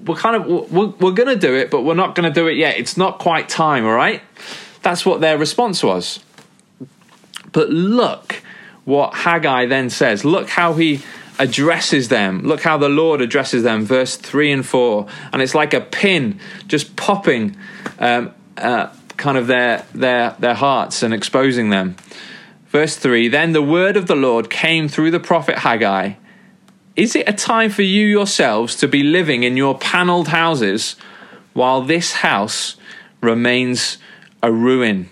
We're 0.05 0.15
kind 0.15 0.35
of, 0.37 0.71
we're, 0.71 0.87
we're 0.87 1.11
going 1.11 1.27
to 1.27 1.35
do 1.35 1.53
it, 1.53 1.69
but 1.69 1.81
we're 1.81 1.93
not 1.93 2.15
going 2.15 2.31
to 2.31 2.33
do 2.33 2.47
it 2.47 2.55
yet. 2.55 2.77
It's 2.77 2.95
not 2.95 3.19
quite 3.19 3.49
time, 3.49 3.85
all 3.85 3.93
right? 3.93 4.21
That's 4.81 5.05
what 5.05 5.19
their 5.19 5.37
response 5.37 5.83
was. 5.83 6.21
But 7.51 7.69
look 7.69 8.41
what 8.87 9.13
Haggai 9.13 9.65
then 9.65 9.89
says. 9.89 10.23
Look 10.23 10.47
how 10.47 10.73
he 10.73 11.01
addresses 11.37 12.07
them. 12.07 12.43
Look 12.43 12.61
how 12.61 12.77
the 12.77 12.87
Lord 12.87 13.19
addresses 13.19 13.63
them, 13.63 13.85
verse 13.85 14.15
3 14.15 14.49
and 14.53 14.65
4. 14.65 15.05
And 15.33 15.41
it's 15.41 15.53
like 15.53 15.73
a 15.73 15.81
pin 15.81 16.39
just 16.67 16.95
popping 16.95 17.57
um, 17.99 18.31
uh, 18.55 18.87
kind 19.17 19.37
of 19.37 19.47
their, 19.47 19.85
their, 19.93 20.37
their 20.39 20.53
hearts 20.53 21.03
and 21.03 21.13
exposing 21.13 21.69
them. 21.69 21.97
Verse 22.69 22.95
3 22.95 23.27
Then 23.27 23.51
the 23.51 23.61
word 23.61 23.97
of 23.97 24.07
the 24.07 24.15
Lord 24.15 24.49
came 24.49 24.87
through 24.87 25.11
the 25.11 25.19
prophet 25.19 25.59
Haggai. 25.59 26.13
Is 26.95 27.13
it 27.13 27.27
a 27.27 27.33
time 27.33 27.69
for 27.69 27.81
you 27.81 28.07
yourselves 28.07 28.73
to 28.77 28.87
be 28.87 29.03
living 29.03 29.43
in 29.43 29.57
your 29.57 29.77
panelled 29.77 30.29
houses 30.29 30.95
while 31.51 31.81
this 31.81 32.13
house 32.13 32.77
remains 33.19 33.97
a 34.41 34.51
ruin. 34.51 35.09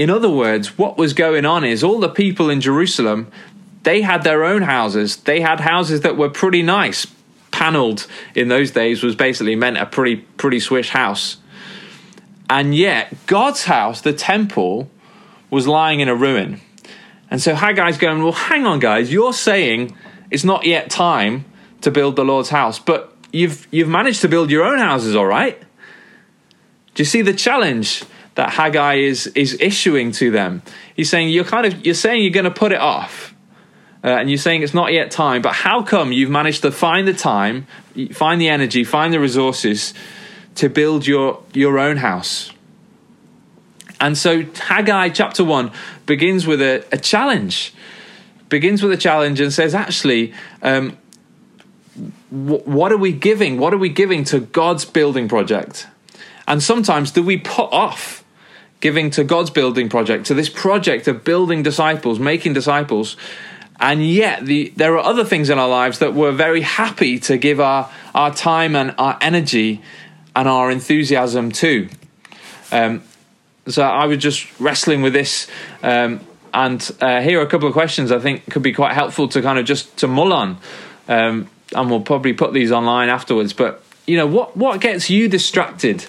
In 0.00 0.08
other 0.08 0.30
words, 0.30 0.78
what 0.78 0.96
was 0.96 1.12
going 1.12 1.44
on 1.44 1.62
is 1.62 1.84
all 1.84 2.00
the 2.00 2.08
people 2.08 2.48
in 2.48 2.62
Jerusalem, 2.62 3.30
they 3.82 4.00
had 4.00 4.24
their 4.24 4.44
own 4.44 4.62
houses. 4.62 5.16
They 5.16 5.42
had 5.42 5.60
houses 5.60 6.00
that 6.00 6.16
were 6.16 6.30
pretty 6.30 6.62
nice. 6.62 7.06
Paneled 7.50 8.06
in 8.34 8.48
those 8.48 8.70
days 8.70 9.02
was 9.02 9.14
basically 9.14 9.56
meant 9.56 9.76
a 9.76 9.84
pretty 9.84 10.16
pretty 10.16 10.58
swish 10.58 10.88
house. 10.88 11.36
And 12.48 12.74
yet, 12.74 13.12
God's 13.26 13.64
house, 13.64 14.00
the 14.00 14.14
temple, 14.14 14.90
was 15.50 15.68
lying 15.68 16.00
in 16.00 16.08
a 16.08 16.14
ruin. 16.14 16.62
And 17.30 17.42
so 17.42 17.54
Haggai's 17.54 17.98
going, 17.98 18.22
Well, 18.22 18.32
hang 18.32 18.64
on, 18.64 18.78
guys, 18.78 19.12
you're 19.12 19.34
saying 19.34 19.94
it's 20.30 20.44
not 20.44 20.64
yet 20.64 20.88
time 20.88 21.44
to 21.82 21.90
build 21.90 22.16
the 22.16 22.24
Lord's 22.24 22.48
house, 22.48 22.78
but 22.78 23.14
you've 23.32 23.68
you've 23.70 23.90
managed 23.90 24.22
to 24.22 24.28
build 24.28 24.50
your 24.50 24.64
own 24.64 24.78
houses, 24.78 25.14
all 25.14 25.26
right? 25.26 25.60
Do 26.94 27.02
you 27.02 27.04
see 27.04 27.20
the 27.20 27.34
challenge 27.34 28.02
that 28.34 28.50
Haggai 28.50 28.94
is 28.96 29.26
is 29.28 29.56
issuing 29.60 30.12
to 30.12 30.30
them? 30.30 30.62
He's 30.94 31.10
saying 31.10 31.30
you're 31.30 31.44
kind 31.44 31.66
of 31.66 31.84
you're 31.84 31.94
saying 31.94 32.22
you're 32.22 32.32
going 32.32 32.44
to 32.44 32.50
put 32.50 32.72
it 32.72 32.80
off, 32.80 33.34
uh, 34.04 34.08
and 34.08 34.30
you're 34.30 34.38
saying 34.38 34.62
it's 34.62 34.74
not 34.74 34.92
yet 34.92 35.10
time. 35.10 35.42
But 35.42 35.52
how 35.52 35.82
come 35.82 36.12
you've 36.12 36.30
managed 36.30 36.62
to 36.62 36.70
find 36.70 37.06
the 37.06 37.14
time, 37.14 37.66
find 38.12 38.40
the 38.40 38.48
energy, 38.48 38.84
find 38.84 39.12
the 39.12 39.20
resources 39.20 39.94
to 40.56 40.68
build 40.68 41.06
your 41.06 41.42
your 41.52 41.78
own 41.78 41.98
house? 41.98 42.52
And 44.00 44.16
so 44.16 44.44
Haggai 44.44 45.10
chapter 45.10 45.44
one 45.44 45.72
begins 46.06 46.46
with 46.46 46.62
a, 46.62 46.84
a 46.90 46.96
challenge, 46.96 47.74
begins 48.48 48.82
with 48.82 48.92
a 48.92 48.96
challenge 48.96 49.40
and 49.40 49.52
says, 49.52 49.74
actually. 49.74 50.32
Um, 50.62 50.96
what 52.30 52.92
are 52.92 52.96
we 52.96 53.12
giving? 53.12 53.58
What 53.58 53.74
are 53.74 53.78
we 53.78 53.88
giving 53.88 54.24
to 54.24 54.40
God's 54.40 54.84
building 54.84 55.28
project? 55.28 55.88
And 56.46 56.62
sometimes 56.62 57.10
do 57.10 57.22
we 57.22 57.36
put 57.36 57.72
off 57.72 58.19
giving 58.80 59.10
to 59.10 59.24
God's 59.24 59.50
building 59.50 59.88
project, 59.88 60.26
to 60.26 60.34
this 60.34 60.48
project 60.48 61.06
of 61.06 61.22
building 61.22 61.62
disciples, 61.62 62.18
making 62.18 62.54
disciples, 62.54 63.16
and 63.78 64.06
yet 64.06 64.44
the, 64.44 64.72
there 64.76 64.94
are 64.94 65.04
other 65.04 65.24
things 65.24 65.48
in 65.48 65.58
our 65.58 65.68
lives 65.68 66.00
that 66.00 66.14
we're 66.14 66.32
very 66.32 66.60
happy 66.60 67.18
to 67.20 67.38
give 67.38 67.60
our, 67.60 67.90
our 68.14 68.34
time 68.34 68.76
and 68.76 68.94
our 68.98 69.16
energy 69.20 69.80
and 70.36 70.48
our 70.48 70.70
enthusiasm 70.70 71.50
to. 71.50 71.88
Um, 72.72 73.02
so 73.66 73.82
I 73.82 74.06
was 74.06 74.18
just 74.18 74.60
wrestling 74.60 75.02
with 75.02 75.12
this, 75.12 75.46
um, 75.82 76.20
and 76.52 76.90
uh, 77.00 77.20
here 77.20 77.40
are 77.40 77.42
a 77.42 77.46
couple 77.46 77.68
of 77.68 77.72
questions 77.72 78.10
I 78.10 78.18
think 78.18 78.50
could 78.50 78.62
be 78.62 78.72
quite 78.72 78.94
helpful 78.94 79.28
to 79.28 79.42
kind 79.42 79.58
of 79.58 79.64
just 79.64 79.96
to 79.98 80.08
mull 80.08 80.32
on, 80.32 80.58
um, 81.08 81.48
and 81.74 81.90
we'll 81.90 82.00
probably 82.00 82.32
put 82.32 82.52
these 82.52 82.72
online 82.72 83.08
afterwards. 83.08 83.52
But 83.52 83.82
you 84.06 84.16
know, 84.16 84.26
what 84.26 84.56
what 84.56 84.80
gets 84.80 85.10
you 85.10 85.28
distracted 85.28 86.06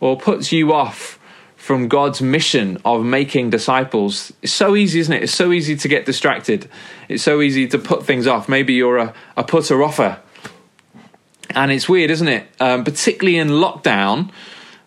or 0.00 0.16
puts 0.16 0.52
you 0.52 0.72
off 0.72 1.18
from 1.62 1.86
God's 1.86 2.20
mission 2.20 2.76
of 2.84 3.04
making 3.04 3.50
disciples. 3.50 4.32
It's 4.42 4.52
so 4.52 4.74
easy, 4.74 4.98
isn't 4.98 5.12
it? 5.14 5.22
It's 5.22 5.32
so 5.32 5.52
easy 5.52 5.76
to 5.76 5.86
get 5.86 6.04
distracted. 6.04 6.68
It's 7.08 7.22
so 7.22 7.40
easy 7.40 7.68
to 7.68 7.78
put 7.78 8.04
things 8.04 8.26
off. 8.26 8.48
Maybe 8.48 8.74
you're 8.74 8.98
a, 8.98 9.14
a 9.36 9.44
putter 9.44 9.80
offer. 9.80 10.18
And 11.50 11.70
it's 11.70 11.88
weird, 11.88 12.10
isn't 12.10 12.26
it? 12.26 12.48
Um, 12.58 12.82
particularly 12.82 13.38
in 13.38 13.46
lockdown, 13.46 14.32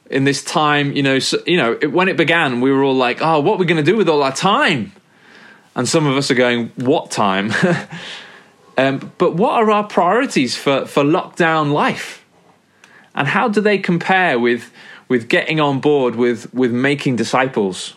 in 0.10 0.26
this 0.26 0.44
time, 0.44 0.92
you 0.92 1.02
know, 1.02 1.18
so, 1.20 1.38
you 1.46 1.56
know, 1.56 1.78
it, 1.82 1.94
when 1.94 2.10
it 2.10 2.18
began, 2.18 2.60
we 2.60 2.74
were 2.74 2.84
all 2.84 2.94
like, 2.94 3.20
"Oh, 3.22 3.40
what 3.40 3.54
are 3.54 3.60
we 3.60 3.66
going 3.66 3.84
to 3.84 3.92
do 3.92 3.96
with 3.96 4.10
all 4.10 4.22
our 4.22 4.36
time?" 4.36 4.92
And 5.76 5.88
some 5.88 6.06
of 6.06 6.18
us 6.18 6.30
are 6.30 6.36
going, 6.36 6.74
"What 6.76 7.10
time?" 7.10 7.54
um, 8.78 9.14
but 9.18 9.36
what 9.36 9.54
are 9.54 9.72
our 9.72 9.88
priorities 9.88 10.58
for 10.58 10.86
for 10.86 11.04
lockdown 11.04 11.72
life? 11.72 12.26
And 13.16 13.30
how 13.30 13.48
do 13.48 13.62
they 13.62 13.78
compare 13.78 14.38
with 14.38 14.74
with 15.08 15.30
getting 15.30 15.60
on 15.60 15.80
board 15.80 16.16
with, 16.16 16.54
with 16.54 16.72
making 16.72 17.16
disciples? 17.16 17.94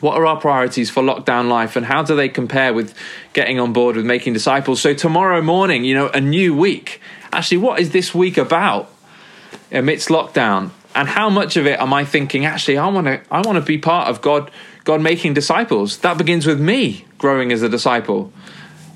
What 0.00 0.16
are 0.16 0.24
our 0.26 0.40
priorities 0.40 0.90
for 0.90 1.02
lockdown 1.02 1.48
life 1.48 1.76
and 1.76 1.84
how 1.84 2.02
do 2.02 2.16
they 2.16 2.28
compare 2.28 2.72
with 2.72 2.94
getting 3.34 3.60
on 3.60 3.72
board 3.72 3.96
with 3.96 4.06
making 4.06 4.32
disciples? 4.32 4.80
So, 4.80 4.94
tomorrow 4.94 5.42
morning, 5.42 5.84
you 5.84 5.94
know, 5.94 6.08
a 6.08 6.20
new 6.20 6.56
week. 6.56 7.00
Actually, 7.32 7.58
what 7.58 7.80
is 7.80 7.90
this 7.90 8.14
week 8.14 8.38
about 8.38 8.90
amidst 9.70 10.08
lockdown? 10.08 10.70
And 10.94 11.06
how 11.06 11.30
much 11.30 11.56
of 11.56 11.66
it 11.66 11.78
am 11.78 11.92
I 11.92 12.04
thinking, 12.04 12.44
actually, 12.44 12.78
I 12.78 12.88
want 12.88 13.06
to 13.06 13.20
I 13.30 13.42
want 13.42 13.56
to 13.56 13.64
be 13.64 13.78
part 13.78 14.08
of 14.08 14.22
God 14.22 14.50
God 14.84 15.02
making 15.02 15.34
disciples? 15.34 15.98
That 15.98 16.16
begins 16.16 16.46
with 16.46 16.60
me 16.60 17.04
growing 17.18 17.52
as 17.52 17.62
a 17.62 17.68
disciple. 17.68 18.32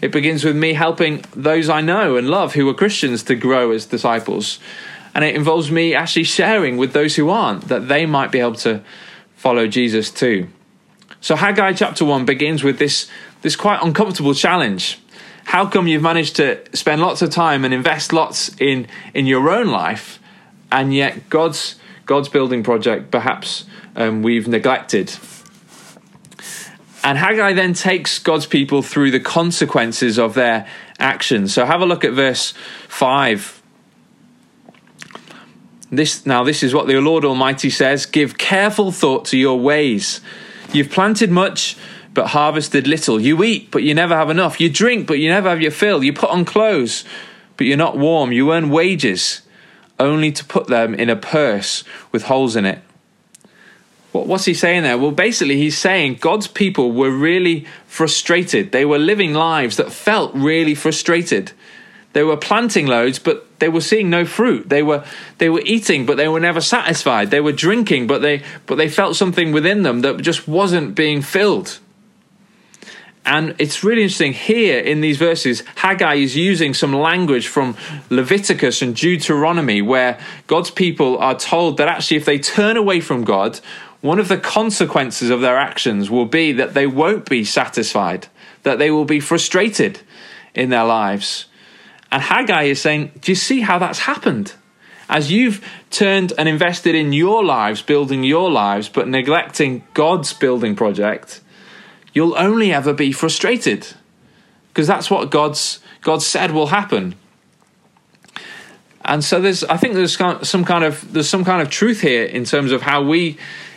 It 0.00 0.10
begins 0.10 0.44
with 0.44 0.56
me 0.56 0.72
helping 0.72 1.24
those 1.36 1.68
I 1.68 1.80
know 1.80 2.16
and 2.16 2.28
love 2.28 2.54
who 2.54 2.68
are 2.68 2.74
Christians 2.74 3.22
to 3.24 3.34
grow 3.34 3.70
as 3.70 3.86
disciples. 3.86 4.58
And 5.14 5.24
it 5.24 5.36
involves 5.36 5.70
me 5.70 5.94
actually 5.94 6.24
sharing 6.24 6.76
with 6.76 6.92
those 6.92 7.16
who 7.16 7.30
aren't 7.30 7.68
that 7.68 7.88
they 7.88 8.04
might 8.04 8.32
be 8.32 8.40
able 8.40 8.56
to 8.56 8.82
follow 9.36 9.66
Jesus 9.66 10.10
too. 10.10 10.48
So 11.20 11.36
Haggai 11.36 11.72
chapter 11.74 12.04
1 12.04 12.24
begins 12.24 12.64
with 12.64 12.78
this, 12.78 13.08
this 13.42 13.56
quite 13.56 13.82
uncomfortable 13.82 14.34
challenge. 14.34 14.98
How 15.44 15.66
come 15.66 15.86
you've 15.86 16.02
managed 16.02 16.36
to 16.36 16.62
spend 16.76 17.00
lots 17.00 17.22
of 17.22 17.30
time 17.30 17.64
and 17.64 17.72
invest 17.72 18.12
lots 18.12 18.54
in, 18.60 18.88
in 19.12 19.26
your 19.26 19.50
own 19.50 19.68
life, 19.68 20.18
and 20.72 20.94
yet 20.94 21.28
God's, 21.30 21.76
God's 22.06 22.28
building 22.28 22.62
project 22.62 23.10
perhaps 23.10 23.64
um, 23.94 24.22
we've 24.22 24.48
neglected? 24.48 25.12
And 27.04 27.18
Haggai 27.18 27.52
then 27.52 27.74
takes 27.74 28.18
God's 28.18 28.46
people 28.46 28.80
through 28.80 29.10
the 29.10 29.20
consequences 29.20 30.18
of 30.18 30.32
their 30.32 30.66
actions. 30.98 31.52
So 31.52 31.66
have 31.66 31.82
a 31.82 31.86
look 31.86 32.02
at 32.02 32.12
verse 32.12 32.54
5. 32.88 33.53
This 35.96 36.24
now 36.26 36.44
this 36.44 36.62
is 36.62 36.74
what 36.74 36.86
the 36.86 37.00
Lord 37.00 37.24
Almighty 37.24 37.70
says, 37.70 38.06
give 38.06 38.38
careful 38.38 38.92
thought 38.92 39.24
to 39.26 39.38
your 39.38 39.58
ways. 39.58 40.20
You've 40.72 40.90
planted 40.90 41.30
much 41.30 41.76
but 42.12 42.28
harvested 42.28 42.86
little. 42.86 43.20
You 43.20 43.42
eat 43.42 43.70
but 43.70 43.82
you 43.82 43.94
never 43.94 44.16
have 44.16 44.30
enough. 44.30 44.60
You 44.60 44.70
drink 44.70 45.06
but 45.06 45.18
you 45.18 45.28
never 45.28 45.48
have 45.48 45.60
your 45.60 45.70
fill. 45.70 46.02
You 46.04 46.12
put 46.12 46.30
on 46.30 46.44
clothes 46.44 47.04
but 47.56 47.66
you're 47.66 47.76
not 47.76 47.96
warm. 47.96 48.32
You 48.32 48.52
earn 48.52 48.70
wages 48.70 49.42
only 49.98 50.32
to 50.32 50.44
put 50.44 50.66
them 50.66 50.94
in 50.94 51.08
a 51.08 51.16
purse 51.16 51.84
with 52.12 52.24
holes 52.24 52.56
in 52.56 52.66
it. 52.66 52.80
What's 54.12 54.44
he 54.44 54.54
saying 54.54 54.84
there? 54.84 54.96
Well, 54.96 55.10
basically, 55.10 55.56
he's 55.56 55.76
saying 55.76 56.18
God's 56.20 56.46
people 56.46 56.92
were 56.92 57.10
really 57.10 57.66
frustrated. 57.86 58.70
They 58.70 58.84
were 58.84 58.98
living 58.98 59.34
lives 59.34 59.76
that 59.76 59.90
felt 59.90 60.32
really 60.34 60.76
frustrated. 60.76 61.50
They 62.14 62.22
were 62.22 62.36
planting 62.36 62.86
loads, 62.86 63.18
but 63.18 63.58
they 63.58 63.68
were 63.68 63.80
seeing 63.80 64.08
no 64.08 64.24
fruit. 64.24 64.68
They 64.68 64.82
were 64.82 65.04
they 65.38 65.50
were 65.50 65.62
eating, 65.64 66.06
but 66.06 66.16
they 66.16 66.28
were 66.28 66.40
never 66.40 66.60
satisfied. 66.60 67.30
They 67.30 67.40
were 67.40 67.52
drinking, 67.52 68.06
but 68.06 68.22
they 68.22 68.42
but 68.66 68.76
they 68.76 68.88
felt 68.88 69.16
something 69.16 69.52
within 69.52 69.82
them 69.82 70.00
that 70.00 70.22
just 70.22 70.48
wasn't 70.48 70.94
being 70.94 71.22
filled. 71.22 71.80
And 73.26 73.56
it's 73.58 73.82
really 73.82 74.02
interesting 74.02 74.32
here 74.32 74.78
in 74.78 75.00
these 75.00 75.16
verses, 75.16 75.62
Haggai 75.76 76.16
is 76.16 76.36
using 76.36 76.74
some 76.74 76.92
language 76.92 77.48
from 77.48 77.74
Leviticus 78.10 78.82
and 78.82 78.94
Deuteronomy 78.94 79.80
where 79.80 80.18
God's 80.46 80.70
people 80.70 81.18
are 81.18 81.34
told 81.34 81.78
that 81.78 81.88
actually, 81.88 82.18
if 82.18 82.26
they 82.26 82.38
turn 82.38 82.76
away 82.76 83.00
from 83.00 83.24
God, 83.24 83.60
one 84.02 84.20
of 84.20 84.28
the 84.28 84.36
consequences 84.36 85.30
of 85.30 85.40
their 85.40 85.56
actions 85.56 86.10
will 86.10 86.26
be 86.26 86.52
that 86.52 86.74
they 86.74 86.86
won't 86.86 87.28
be 87.28 87.44
satisfied, 87.44 88.28
that 88.62 88.78
they 88.78 88.90
will 88.90 89.06
be 89.06 89.20
frustrated 89.20 90.00
in 90.54 90.68
their 90.68 90.84
lives. 90.84 91.46
And 92.10 92.22
Haggai 92.22 92.64
is 92.64 92.80
saying, 92.80 93.12
Do 93.20 93.32
you 93.32 93.36
see 93.36 93.60
how 93.60 93.78
that's 93.78 94.00
happened? 94.00 94.54
As 95.08 95.30
you've 95.30 95.64
turned 95.90 96.32
and 96.38 96.48
invested 96.48 96.94
in 96.94 97.12
your 97.12 97.44
lives, 97.44 97.82
building 97.82 98.24
your 98.24 98.50
lives, 98.50 98.88
but 98.88 99.06
neglecting 99.06 99.84
God's 99.92 100.32
building 100.32 100.74
project, 100.74 101.40
you'll 102.14 102.36
only 102.38 102.72
ever 102.72 102.94
be 102.94 103.12
frustrated. 103.12 103.86
Because 104.68 104.86
that's 104.86 105.10
what 105.10 105.30
God's 105.30 105.80
God 106.00 106.22
said 106.22 106.52
will 106.52 106.68
happen. 106.68 107.14
And 109.04 109.22
so 109.22 109.40
there's 109.40 109.62
I 109.64 109.76
think 109.76 109.94
there's 109.94 110.16
some 110.16 110.64
kind 110.64 110.84
of 110.84 111.12
there's 111.12 111.28
some 111.28 111.44
kind 111.44 111.60
of 111.60 111.68
truth 111.68 112.00
here 112.00 112.24
in 112.24 112.44
terms 112.44 112.72
of 112.72 112.82
how 112.82 113.02
we 113.02 113.36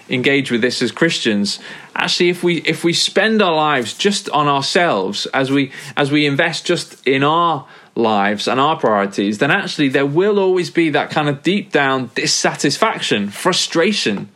engage 0.10 0.52
with 0.52 0.62
this 0.62 0.82
as 0.82 0.92
Christians, 0.92 1.60
actually 1.96 2.30
if 2.30 2.44
we 2.44 2.58
if 2.62 2.84
we 2.84 2.94
spend 2.94 3.42
our 3.42 3.54
lives 3.54 3.94
just 3.94 4.30
on 4.30 4.48
ourselves 4.48 5.26
as 5.34 5.52
we 5.52 5.72
as 5.98 6.12
we 6.12 6.26
invest 6.26 6.66
just 6.66 7.06
in 7.06 7.24
our 7.24 7.68
lives 7.98 8.48
and 8.48 8.60
our 8.60 8.78
priorities, 8.80 9.40
then 9.40 9.52
actually 9.52 9.90
there 9.90 10.06
will 10.06 10.40
always 10.40 10.70
be 10.70 10.90
that 10.92 11.10
kind 11.10 11.28
of 11.28 11.44
deep 11.44 11.72
down 11.72 12.10
dissatisfaction, 12.16 13.30
frustration 13.30 14.30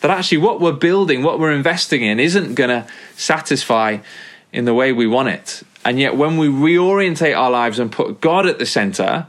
that 0.00 0.10
actually 0.10 0.38
what 0.38 0.60
we're 0.60 0.72
building, 0.72 1.22
what 1.22 1.38
we're 1.38 1.52
investing 1.52 2.02
in 2.02 2.20
isn't 2.20 2.54
going 2.54 2.70
to 2.70 2.86
satisfy 3.16 3.98
in 4.52 4.64
the 4.64 4.74
way 4.74 4.92
we 4.92 5.06
want 5.06 5.28
it. 5.28 5.62
And 5.84 5.98
yet 5.98 6.16
when 6.16 6.36
we 6.36 6.48
reorientate 6.48 7.36
our 7.36 7.50
lives 7.50 7.78
and 7.78 7.90
put 7.90 8.20
God 8.20 8.46
at 8.46 8.58
the 8.58 8.66
center, 8.66 9.26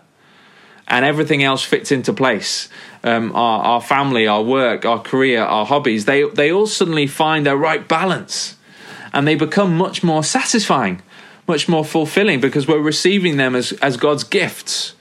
and 0.89 1.05
everything 1.05 1.43
else 1.43 1.63
fits 1.63 1.91
into 1.91 2.11
place. 2.11 2.67
Um, 3.03 3.31
our, 3.35 3.61
our 3.61 3.81
family, 3.81 4.27
our 4.27 4.41
work, 4.41 4.85
our 4.85 4.99
career, 4.99 5.43
our 5.43 5.65
hobbies, 5.65 6.05
they, 6.05 6.27
they 6.27 6.51
all 6.51 6.67
suddenly 6.67 7.07
find 7.07 7.45
their 7.45 7.55
right 7.55 7.87
balance 7.87 8.57
and 9.13 9.27
they 9.27 9.35
become 9.35 9.77
much 9.77 10.03
more 10.03 10.23
satisfying, 10.23 11.01
much 11.49 11.67
more 11.67 11.83
fulfilling 11.83 12.39
because 12.39 12.67
we're 12.67 12.79
receiving 12.79 13.35
them 13.35 13.55
as, 13.55 13.73
as 13.73 13.97
God's 13.97 14.23
gifts. 14.23 14.93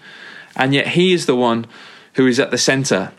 And 0.57 0.75
yet 0.75 0.89
He 0.89 1.13
is 1.13 1.26
the 1.26 1.37
one 1.37 1.67
who 2.15 2.26
is 2.26 2.41
at 2.41 2.50
the 2.50 2.58
center. 2.58 3.13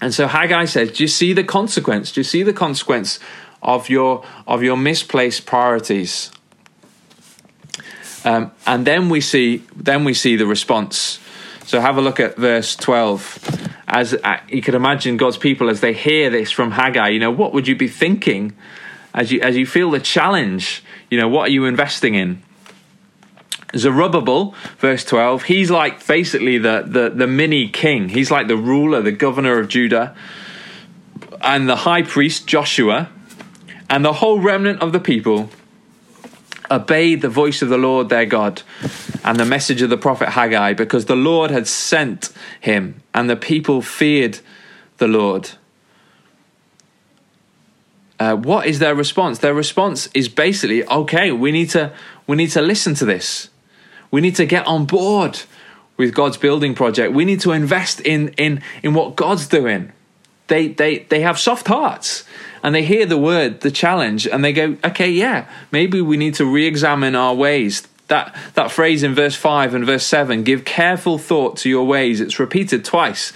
And 0.00 0.14
so 0.14 0.26
Haggai 0.26 0.64
says, 0.64 0.92
Do 0.92 1.04
you 1.04 1.08
see 1.08 1.34
the 1.34 1.44
consequence? 1.44 2.12
Do 2.12 2.20
you 2.20 2.24
see 2.24 2.42
the 2.42 2.54
consequence 2.54 3.20
of 3.62 3.90
your 3.90 4.24
of 4.46 4.62
your 4.62 4.78
misplaced 4.78 5.44
priorities? 5.44 6.30
Um, 8.24 8.52
and 8.66 8.86
then 8.86 9.10
we 9.10 9.20
see 9.20 9.64
then 9.76 10.04
we 10.04 10.14
see 10.14 10.36
the 10.36 10.46
response 10.46 11.20
so 11.66 11.80
have 11.80 11.96
a 11.96 12.02
look 12.02 12.20
at 12.20 12.36
verse 12.36 12.76
12. 12.76 13.70
As 13.88 14.12
uh, 14.12 14.40
you 14.48 14.60
can 14.60 14.74
imagine 14.74 15.16
God's 15.16 15.38
people 15.38 15.70
as 15.70 15.80
they 15.80 15.94
hear 15.94 16.28
this 16.28 16.50
from 16.50 16.72
Haggai, 16.72 17.08
you 17.08 17.18
know, 17.18 17.30
what 17.30 17.54
would 17.54 17.66
you 17.66 17.74
be 17.74 17.88
thinking 17.88 18.54
as 19.14 19.32
you 19.32 19.40
as 19.40 19.56
you 19.56 19.66
feel 19.66 19.90
the 19.90 20.00
challenge? 20.00 20.83
You 21.10 21.18
know, 21.18 21.28
what 21.28 21.48
are 21.48 21.52
you 21.52 21.64
investing 21.64 22.14
in? 22.14 22.42
Zerubbabel, 23.76 24.54
verse 24.78 25.04
12, 25.04 25.44
he's 25.44 25.70
like 25.70 26.06
basically 26.06 26.58
the, 26.58 26.84
the, 26.86 27.10
the 27.10 27.26
mini 27.26 27.68
king. 27.68 28.08
He's 28.08 28.30
like 28.30 28.48
the 28.48 28.56
ruler, 28.56 29.02
the 29.02 29.12
governor 29.12 29.58
of 29.58 29.68
Judah. 29.68 30.16
And 31.40 31.68
the 31.68 31.76
high 31.76 32.02
priest, 32.02 32.46
Joshua, 32.46 33.10
and 33.90 34.04
the 34.04 34.14
whole 34.14 34.40
remnant 34.40 34.80
of 34.80 34.92
the 34.92 35.00
people 35.00 35.50
obeyed 36.70 37.20
the 37.20 37.28
voice 37.28 37.62
of 37.62 37.68
the 37.68 37.76
Lord 37.76 38.08
their 38.08 38.26
God 38.26 38.62
and 39.22 39.38
the 39.38 39.44
message 39.44 39.82
of 39.82 39.90
the 39.90 39.96
prophet 39.96 40.30
Haggai 40.30 40.72
because 40.72 41.04
the 41.04 41.16
Lord 41.16 41.50
had 41.50 41.66
sent 41.66 42.30
him 42.60 43.02
and 43.12 43.28
the 43.28 43.36
people 43.36 43.82
feared 43.82 44.40
the 44.98 45.08
Lord. 45.08 45.50
Uh, 48.18 48.36
what 48.36 48.66
is 48.66 48.78
their 48.78 48.94
response? 48.94 49.40
Their 49.40 49.54
response 49.54 50.08
is 50.14 50.28
basically, 50.28 50.86
okay, 50.86 51.32
we 51.32 51.50
need 51.50 51.70
to 51.70 51.92
we 52.26 52.36
need 52.36 52.50
to 52.50 52.62
listen 52.62 52.94
to 52.94 53.04
this. 53.04 53.50
We 54.10 54.20
need 54.20 54.36
to 54.36 54.46
get 54.46 54.66
on 54.66 54.86
board 54.86 55.40
with 55.96 56.14
God's 56.14 56.36
building 56.36 56.74
project. 56.74 57.12
We 57.12 57.24
need 57.24 57.40
to 57.40 57.52
invest 57.52 58.00
in 58.00 58.28
in 58.36 58.62
in 58.82 58.94
what 58.94 59.16
God's 59.16 59.48
doing. 59.48 59.92
They 60.46 60.68
they 60.68 60.98
they 60.98 61.20
have 61.20 61.38
soft 61.38 61.66
hearts 61.66 62.24
and 62.64 62.74
they 62.74 62.82
hear 62.82 63.04
the 63.04 63.18
word, 63.18 63.60
the 63.60 63.70
challenge, 63.70 64.26
and 64.26 64.42
they 64.42 64.54
go, 64.54 64.78
okay, 64.82 65.10
yeah, 65.10 65.46
maybe 65.70 66.00
we 66.00 66.16
need 66.16 66.34
to 66.34 66.46
re 66.46 66.66
examine 66.66 67.14
our 67.14 67.34
ways. 67.34 67.86
That, 68.08 68.34
that 68.54 68.70
phrase 68.70 69.02
in 69.02 69.14
verse 69.14 69.34
5 69.34 69.74
and 69.74 69.84
verse 69.84 70.04
7 70.06 70.42
give 70.44 70.64
careful 70.64 71.18
thought 71.18 71.56
to 71.58 71.68
your 71.68 71.84
ways. 71.86 72.20
It's 72.20 72.38
repeated 72.38 72.84
twice. 72.84 73.32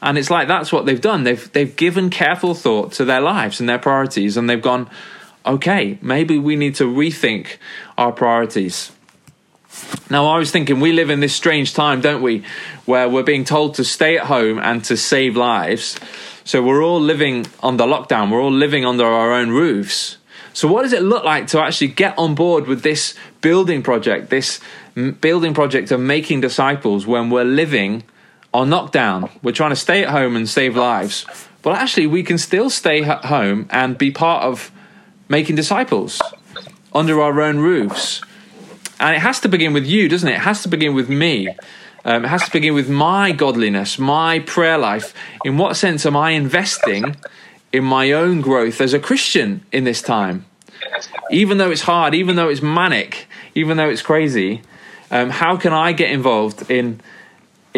And 0.00 0.16
it's 0.16 0.30
like 0.30 0.48
that's 0.48 0.72
what 0.72 0.86
they've 0.86 1.00
done. 1.00 1.24
They've, 1.24 1.52
they've 1.52 1.74
given 1.74 2.10
careful 2.10 2.54
thought 2.54 2.92
to 2.92 3.04
their 3.04 3.20
lives 3.20 3.60
and 3.60 3.68
their 3.68 3.78
priorities, 3.78 4.36
and 4.36 4.48
they've 4.48 4.62
gone, 4.62 4.88
okay, 5.44 5.98
maybe 6.00 6.38
we 6.38 6.56
need 6.56 6.76
to 6.76 6.84
rethink 6.84 7.56
our 7.96 8.12
priorities. 8.12 8.92
Now, 10.10 10.26
I 10.26 10.38
was 10.38 10.50
thinking, 10.50 10.80
we 10.80 10.92
live 10.92 11.10
in 11.10 11.20
this 11.20 11.34
strange 11.34 11.74
time, 11.74 12.00
don't 12.00 12.22
we, 12.22 12.44
where 12.84 13.08
we're 13.08 13.22
being 13.22 13.44
told 13.44 13.74
to 13.74 13.84
stay 13.84 14.16
at 14.16 14.26
home 14.26 14.58
and 14.58 14.84
to 14.84 14.96
save 14.96 15.36
lives. 15.36 15.98
So 16.44 16.62
we're 16.62 16.82
all 16.82 17.00
living 17.00 17.46
under 17.62 17.84
lockdown, 17.84 18.30
we're 18.30 18.40
all 18.40 18.52
living 18.52 18.84
under 18.84 19.04
our 19.04 19.32
own 19.32 19.50
roofs. 19.50 20.16
So, 20.54 20.66
what 20.66 20.82
does 20.82 20.92
it 20.92 21.02
look 21.02 21.24
like 21.24 21.46
to 21.48 21.60
actually 21.60 21.88
get 21.88 22.18
on 22.18 22.34
board 22.34 22.66
with 22.66 22.82
this 22.82 23.14
building 23.42 23.82
project, 23.82 24.30
this 24.30 24.60
building 25.20 25.54
project 25.54 25.90
of 25.90 26.00
making 26.00 26.40
disciples 26.40 27.06
when 27.06 27.30
we're 27.30 27.44
living 27.44 28.02
on 28.52 28.68
lockdown? 28.68 29.30
We're 29.42 29.52
trying 29.52 29.70
to 29.70 29.76
stay 29.76 30.04
at 30.04 30.10
home 30.10 30.36
and 30.36 30.48
save 30.48 30.76
lives, 30.76 31.26
but 31.62 31.76
actually, 31.76 32.06
we 32.06 32.22
can 32.22 32.38
still 32.38 32.70
stay 32.70 33.02
at 33.02 33.24
home 33.26 33.68
and 33.70 33.98
be 33.98 34.10
part 34.10 34.44
of 34.44 34.70
making 35.28 35.56
disciples 35.56 36.22
under 36.94 37.20
our 37.20 37.40
own 37.40 37.58
roofs. 37.58 38.22
And 39.00 39.14
it 39.14 39.20
has 39.20 39.40
to 39.40 39.48
begin 39.48 39.72
with 39.72 39.86
you, 39.86 40.08
doesn't 40.08 40.28
it? 40.28 40.34
It 40.34 40.40
has 40.40 40.62
to 40.62 40.68
begin 40.68 40.94
with 40.94 41.08
me. 41.08 41.48
Um, 42.04 42.24
it 42.24 42.28
has 42.28 42.44
to 42.44 42.50
begin 42.50 42.74
with 42.74 42.88
my 42.88 43.32
godliness, 43.32 43.98
my 43.98 44.40
prayer 44.40 44.78
life. 44.78 45.14
In 45.44 45.58
what 45.58 45.76
sense 45.76 46.06
am 46.06 46.16
I 46.16 46.30
investing 46.30 47.16
in 47.72 47.84
my 47.84 48.12
own 48.12 48.40
growth 48.40 48.80
as 48.80 48.94
a 48.94 48.98
Christian 48.98 49.64
in 49.72 49.84
this 49.84 50.00
time? 50.00 50.46
Even 51.30 51.58
though 51.58 51.70
it's 51.70 51.82
hard, 51.82 52.14
even 52.14 52.36
though 52.36 52.48
it's 52.48 52.62
manic, 52.62 53.26
even 53.54 53.76
though 53.76 53.90
it's 53.90 54.02
crazy, 54.02 54.62
um, 55.10 55.30
how 55.30 55.56
can 55.56 55.72
I 55.72 55.92
get 55.92 56.10
involved 56.10 56.70
in 56.70 57.00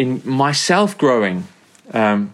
in 0.01 0.19
myself 0.25 0.97
growing? 0.97 1.47
Um, 1.93 2.31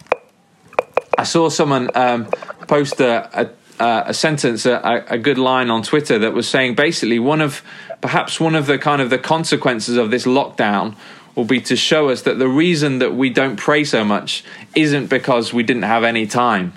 I 1.18 1.24
saw 1.24 1.50
someone 1.50 1.90
um, 1.94 2.24
post 2.66 2.98
a, 2.98 3.50
a, 3.78 4.04
a 4.06 4.14
sentence, 4.14 4.64
a, 4.64 5.04
a, 5.06 5.18
good 5.18 5.36
line 5.36 5.68
on 5.68 5.82
Twitter 5.82 6.18
that 6.18 6.32
was 6.32 6.48
saying 6.48 6.76
basically 6.76 7.18
one 7.18 7.42
of 7.42 7.62
perhaps 8.00 8.40
one 8.40 8.54
of 8.54 8.66
the 8.66 8.78
kind 8.78 9.02
of 9.02 9.10
the 9.10 9.18
consequences 9.18 9.98
of 9.98 10.10
this 10.10 10.24
lockdown 10.24 10.96
will 11.34 11.44
be 11.44 11.60
to 11.60 11.76
show 11.76 12.08
us 12.08 12.22
that 12.22 12.38
the 12.38 12.48
reason 12.48 13.00
that 13.00 13.14
we 13.14 13.28
don't 13.28 13.56
pray 13.56 13.84
so 13.84 14.02
much 14.02 14.42
isn't 14.74 15.08
because 15.08 15.52
we 15.52 15.62
didn't 15.62 15.82
have 15.82 16.04
any 16.04 16.26
time. 16.26 16.72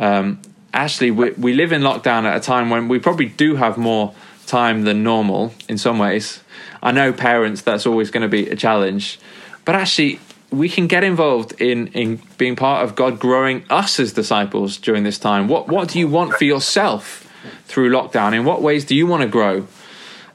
Um, 0.00 0.40
actually, 0.74 1.12
we, 1.12 1.30
we 1.32 1.52
live 1.52 1.70
in 1.70 1.82
lockdown 1.82 2.24
at 2.24 2.36
a 2.36 2.40
time 2.40 2.70
when 2.70 2.88
we 2.88 2.98
probably 2.98 3.26
do 3.26 3.54
have 3.54 3.78
more 3.78 4.14
time 4.46 4.82
than 4.82 5.04
normal 5.04 5.54
in 5.68 5.78
some 5.78 5.98
ways. 5.98 6.42
I 6.82 6.90
know 6.90 7.12
parents, 7.12 7.62
that's 7.62 7.86
always 7.86 8.10
going 8.10 8.22
to 8.22 8.28
be 8.28 8.48
a 8.50 8.56
challenge. 8.56 9.20
But 9.68 9.74
actually, 9.76 10.18
we 10.50 10.70
can 10.70 10.86
get 10.86 11.04
involved 11.04 11.60
in, 11.60 11.88
in 11.88 12.22
being 12.38 12.56
part 12.56 12.84
of 12.84 12.96
God 12.96 13.20
growing 13.20 13.66
us 13.68 14.00
as 14.00 14.14
disciples 14.14 14.78
during 14.78 15.04
this 15.04 15.18
time. 15.18 15.46
What, 15.46 15.68
what 15.68 15.90
do 15.90 15.98
you 15.98 16.08
want 16.08 16.32
for 16.32 16.44
yourself? 16.44 17.28
through 17.66 17.90
lockdown? 17.90 18.34
In 18.34 18.44
what 18.44 18.62
ways 18.62 18.84
do 18.84 18.94
you 18.94 19.06
want 19.06 19.22
to 19.22 19.28
grow? 19.28 19.66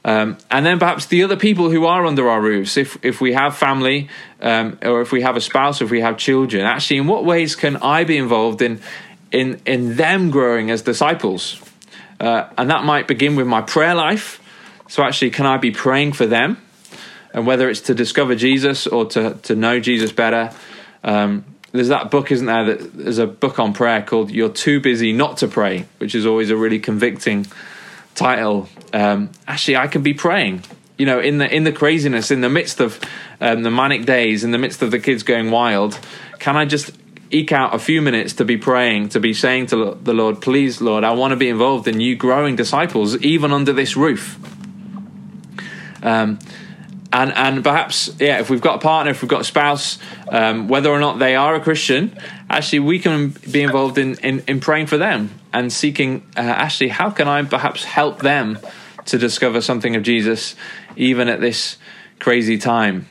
Um, 0.04 0.36
and 0.50 0.66
then 0.66 0.78
perhaps 0.78 1.06
the 1.06 1.22
other 1.22 1.36
people 1.36 1.70
who 1.70 1.86
are 1.86 2.04
under 2.04 2.28
our 2.28 2.40
roofs, 2.40 2.76
if 2.76 3.02
if 3.02 3.20
we 3.20 3.32
have 3.32 3.56
family, 3.56 4.08
um, 4.40 4.78
or 4.82 5.00
if 5.00 5.12
we 5.12 5.22
have 5.22 5.36
a 5.36 5.40
spouse, 5.40 5.80
if 5.80 5.90
we 5.90 6.02
have 6.02 6.18
children, 6.18 6.64
actually, 6.64 6.98
in 6.98 7.06
what 7.06 7.24
ways 7.24 7.56
can 7.56 7.76
I 7.78 8.04
be 8.04 8.18
involved 8.18 8.60
in 8.60 8.80
in 9.32 9.60
in 9.64 9.96
them 9.96 10.30
growing 10.30 10.70
as 10.70 10.82
disciples? 10.82 11.60
Uh, 12.20 12.48
and 12.58 12.70
that 12.70 12.84
might 12.84 13.08
begin 13.08 13.34
with 13.34 13.46
my 13.46 13.62
prayer 13.62 13.94
life. 13.94 14.40
So 14.88 15.02
actually, 15.02 15.30
can 15.30 15.46
I 15.46 15.56
be 15.56 15.70
praying 15.70 16.12
for 16.12 16.26
them? 16.26 16.58
And 17.34 17.46
whether 17.46 17.68
it's 17.68 17.82
to 17.82 17.94
discover 17.94 18.34
Jesus 18.36 18.86
or 18.86 19.04
to 19.06 19.34
to 19.42 19.54
know 19.54 19.80
Jesus 19.80 20.12
better. 20.12 20.52
Um, 21.02 21.44
there's 21.72 21.88
that 21.88 22.08
book, 22.12 22.30
isn't 22.30 22.46
there? 22.46 22.64
That 22.64 22.96
there's 22.96 23.18
a 23.18 23.26
book 23.26 23.58
on 23.58 23.72
prayer 23.72 24.00
called 24.00 24.30
"You're 24.30 24.48
Too 24.48 24.80
Busy 24.80 25.12
Not 25.12 25.38
to 25.38 25.48
Pray," 25.48 25.86
which 25.98 26.14
is 26.14 26.24
always 26.24 26.50
a 26.50 26.56
really 26.56 26.78
convicting 26.78 27.46
title. 28.14 28.68
Um, 28.92 29.30
actually, 29.48 29.76
I 29.76 29.88
can 29.88 30.02
be 30.02 30.14
praying. 30.14 30.62
You 30.96 31.06
know, 31.06 31.18
in 31.18 31.38
the 31.38 31.52
in 31.52 31.64
the 31.64 31.72
craziness, 31.72 32.30
in 32.30 32.40
the 32.40 32.48
midst 32.48 32.78
of 32.78 33.00
um, 33.40 33.64
the 33.64 33.70
manic 33.72 34.06
days, 34.06 34.44
in 34.44 34.52
the 34.52 34.58
midst 34.58 34.82
of 34.82 34.92
the 34.92 35.00
kids 35.00 35.24
going 35.24 35.50
wild, 35.50 35.98
can 36.38 36.56
I 36.56 36.64
just 36.64 36.92
eke 37.32 37.50
out 37.50 37.74
a 37.74 37.80
few 37.80 38.00
minutes 38.00 38.34
to 38.34 38.44
be 38.44 38.56
praying, 38.56 39.08
to 39.08 39.18
be 39.18 39.34
saying 39.34 39.66
to 39.66 39.98
the 40.00 40.14
Lord, 40.14 40.40
"Please, 40.40 40.80
Lord, 40.80 41.02
I 41.02 41.10
want 41.10 41.32
to 41.32 41.36
be 41.36 41.48
involved 41.48 41.88
in 41.88 41.98
you 41.98 42.14
growing 42.14 42.54
disciples, 42.54 43.16
even 43.16 43.52
under 43.52 43.72
this 43.72 43.96
roof." 43.96 44.38
Um, 46.04 46.38
and 47.14 47.32
and 47.32 47.64
perhaps 47.64 48.14
yeah 48.18 48.40
if 48.40 48.50
we've 48.50 48.60
got 48.60 48.74
a 48.76 48.78
partner 48.78 49.10
if 49.12 49.22
we've 49.22 49.30
got 49.30 49.40
a 49.40 49.44
spouse 49.44 49.98
um, 50.28 50.68
whether 50.68 50.90
or 50.90 50.98
not 50.98 51.18
they 51.18 51.34
are 51.34 51.54
a 51.54 51.60
christian 51.60 52.14
actually 52.50 52.80
we 52.80 52.98
can 52.98 53.30
be 53.50 53.62
involved 53.62 53.96
in 53.96 54.18
in, 54.18 54.42
in 54.46 54.60
praying 54.60 54.86
for 54.86 54.98
them 54.98 55.30
and 55.52 55.72
seeking 55.72 56.26
uh, 56.36 56.40
actually 56.40 56.88
how 56.88 57.08
can 57.10 57.28
i 57.28 57.42
perhaps 57.42 57.84
help 57.84 58.18
them 58.20 58.58
to 59.06 59.16
discover 59.16 59.62
something 59.62 59.96
of 59.96 60.02
jesus 60.02 60.54
even 60.96 61.28
at 61.28 61.40
this 61.40 61.78
crazy 62.18 62.58
time? 62.58 63.06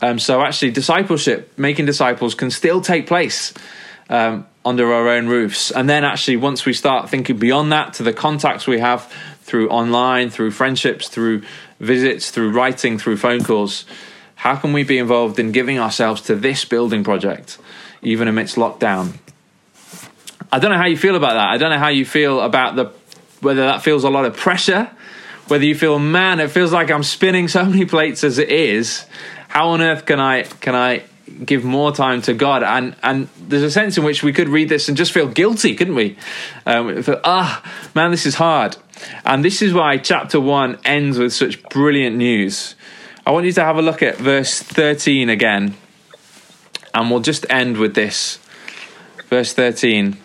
Um, 0.00 0.18
so 0.18 0.40
actually 0.40 0.70
discipleship 0.70 1.52
making 1.58 1.86
disciples 1.86 2.34
can 2.34 2.50
still 2.50 2.80
take 2.80 3.06
place 3.06 3.52
um, 4.08 4.46
under 4.64 4.92
our 4.92 5.08
own 5.08 5.26
roofs. 5.26 5.70
And 5.70 5.88
then 5.88 6.04
actually 6.04 6.36
once 6.36 6.64
we 6.64 6.72
start 6.72 7.10
thinking 7.10 7.38
beyond 7.38 7.72
that 7.72 7.94
to 7.94 8.02
the 8.02 8.12
contacts 8.12 8.66
we 8.66 8.78
have 8.78 9.12
through 9.42 9.70
online 9.70 10.30
through 10.30 10.50
friendships 10.50 11.08
through 11.08 11.42
visits, 11.80 12.30
through 12.30 12.50
writing, 12.52 12.98
through 12.98 13.16
phone 13.16 13.44
calls. 13.44 13.84
How 14.36 14.56
can 14.56 14.72
we 14.72 14.84
be 14.84 14.98
involved 14.98 15.38
in 15.38 15.52
giving 15.52 15.78
ourselves 15.78 16.22
to 16.22 16.36
this 16.36 16.64
building 16.64 17.04
project, 17.04 17.58
even 18.02 18.28
amidst 18.28 18.56
lockdown? 18.56 19.14
I 20.50 20.58
don't 20.58 20.70
know 20.70 20.78
how 20.78 20.86
you 20.86 20.96
feel 20.96 21.16
about 21.16 21.34
that. 21.34 21.48
I 21.48 21.58
don't 21.58 21.70
know 21.70 21.78
how 21.78 21.88
you 21.88 22.04
feel 22.04 22.40
about 22.40 22.76
the 22.76 22.92
whether 23.40 23.62
that 23.62 23.82
feels 23.82 24.04
a 24.04 24.10
lot 24.10 24.24
of 24.24 24.36
pressure, 24.36 24.90
whether 25.46 25.64
you 25.64 25.74
feel, 25.74 25.98
man, 25.98 26.40
it 26.40 26.50
feels 26.50 26.72
like 26.72 26.90
I'm 26.90 27.04
spinning 27.04 27.46
so 27.48 27.64
many 27.64 27.84
plates 27.84 28.24
as 28.24 28.38
it 28.38 28.48
is. 28.48 29.06
How 29.48 29.68
on 29.68 29.80
earth 29.80 30.06
can 30.06 30.20
I 30.20 30.42
can 30.42 30.74
I 30.74 31.04
give 31.28 31.64
more 31.64 31.92
time 31.92 32.22
to 32.22 32.34
God? 32.34 32.62
And 32.62 32.96
and 33.02 33.28
there's 33.38 33.62
a 33.62 33.70
sense 33.70 33.96
in 33.98 34.04
which 34.04 34.22
we 34.22 34.32
could 34.32 34.48
read 34.48 34.68
this 34.68 34.88
and 34.88 34.96
just 34.96 35.12
feel 35.12 35.28
guilty, 35.28 35.74
couldn't 35.74 35.94
we? 35.94 36.16
Um, 36.66 37.02
ah, 37.24 37.62
man, 37.94 38.10
this 38.10 38.26
is 38.26 38.34
hard. 38.34 38.76
And 39.24 39.44
this 39.44 39.62
is 39.62 39.72
why 39.72 39.98
chapter 39.98 40.40
1 40.40 40.80
ends 40.84 41.18
with 41.18 41.32
such 41.32 41.62
brilliant 41.64 42.16
news. 42.16 42.74
I 43.26 43.30
want 43.30 43.46
you 43.46 43.52
to 43.52 43.64
have 43.64 43.76
a 43.76 43.82
look 43.82 44.02
at 44.02 44.16
verse 44.16 44.60
13 44.60 45.28
again. 45.28 45.76
And 46.94 47.10
we'll 47.10 47.20
just 47.20 47.46
end 47.50 47.76
with 47.76 47.94
this. 47.94 48.38
Verse 49.28 49.52
13. 49.52 50.16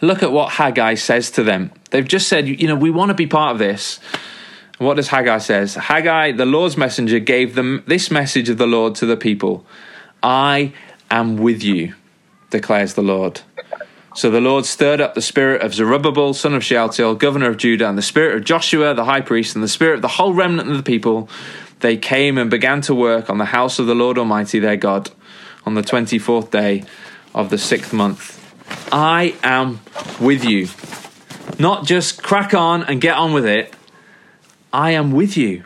Look 0.00 0.22
at 0.22 0.32
what 0.32 0.52
Haggai 0.52 0.94
says 0.94 1.30
to 1.32 1.42
them. 1.42 1.72
They've 1.90 2.06
just 2.06 2.28
said, 2.28 2.48
you 2.48 2.66
know, 2.68 2.76
we 2.76 2.90
want 2.90 3.10
to 3.10 3.14
be 3.14 3.26
part 3.26 3.52
of 3.52 3.58
this. 3.58 4.00
What 4.78 4.94
does 4.94 5.08
Haggai 5.08 5.38
says? 5.38 5.74
Haggai, 5.74 6.32
the 6.32 6.46
Lord's 6.46 6.76
messenger, 6.76 7.18
gave 7.18 7.54
them 7.54 7.82
this 7.86 8.10
message 8.10 8.48
of 8.48 8.58
the 8.58 8.66
Lord 8.66 8.94
to 8.96 9.06
the 9.06 9.16
people. 9.16 9.66
I 10.22 10.72
am 11.10 11.36
with 11.36 11.62
you, 11.62 11.94
declares 12.50 12.94
the 12.94 13.02
Lord. 13.02 13.40
So 14.14 14.30
the 14.30 14.40
Lord 14.40 14.66
stirred 14.66 15.00
up 15.00 15.14
the 15.14 15.22
spirit 15.22 15.62
of 15.62 15.74
Zerubbabel, 15.74 16.34
son 16.34 16.54
of 16.54 16.64
Shealtiel, 16.64 17.14
governor 17.14 17.50
of 17.50 17.56
Judah, 17.56 17.88
and 17.88 17.96
the 17.96 18.02
spirit 18.02 18.36
of 18.36 18.44
Joshua, 18.44 18.94
the 18.94 19.04
high 19.04 19.20
priest, 19.20 19.54
and 19.54 19.62
the 19.62 19.68
spirit 19.68 19.96
of 19.96 20.02
the 20.02 20.08
whole 20.08 20.32
remnant 20.34 20.68
of 20.70 20.76
the 20.76 20.82
people. 20.82 21.28
They 21.80 21.96
came 21.96 22.36
and 22.38 22.50
began 22.50 22.80
to 22.82 22.94
work 22.94 23.30
on 23.30 23.38
the 23.38 23.44
house 23.44 23.78
of 23.78 23.86
the 23.86 23.94
Lord 23.94 24.18
Almighty 24.18 24.58
their 24.58 24.76
God 24.76 25.10
on 25.64 25.74
the 25.74 25.82
24th 25.82 26.50
day 26.50 26.84
of 27.34 27.50
the 27.50 27.58
sixth 27.58 27.92
month. 27.92 28.34
I 28.92 29.36
am 29.42 29.80
with 30.20 30.44
you. 30.44 30.68
Not 31.58 31.86
just 31.86 32.22
crack 32.22 32.54
on 32.54 32.84
and 32.84 33.00
get 33.00 33.16
on 33.16 33.32
with 33.32 33.46
it. 33.46 33.74
I 34.72 34.92
am 34.92 35.12
with 35.12 35.36
you. 35.36 35.64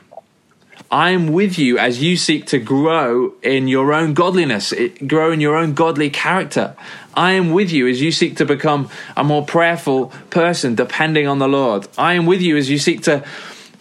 I 0.91 1.11
am 1.11 1.33
with 1.33 1.59
you 1.59 1.79
as 1.79 2.03
you 2.03 2.17
seek 2.17 2.47
to 2.49 2.59
grow 2.59 3.33
in 3.43 3.67
your 3.67 3.95
own 3.95 4.13
godliness, 4.13 4.75
grow 5.07 5.33
in 5.33 5.41
your 5.41 5.57
own 5.57 5.73
godly 5.73 6.11
character. 6.11 6.77
I 7.15 7.33
am 7.33 7.53
with 7.53 7.73
you 7.73 7.89
as 7.89 8.01
you 8.03 8.13
seek 8.13 8.37
to 8.37 8.45
become 8.45 8.91
a 9.17 9.25
more 9.25 9.45
prayerful 9.45 10.13
person, 10.29 10.75
depending 10.75 11.27
on 11.27 11.39
the 11.39 11.49
Lord. 11.49 11.89
I 11.97 12.15
am 12.15 12.27
with 12.27 12.43
you 12.43 12.59
as 12.59 12.69
you 12.69 12.79
seek 12.79 13.03
to 13.03 13.25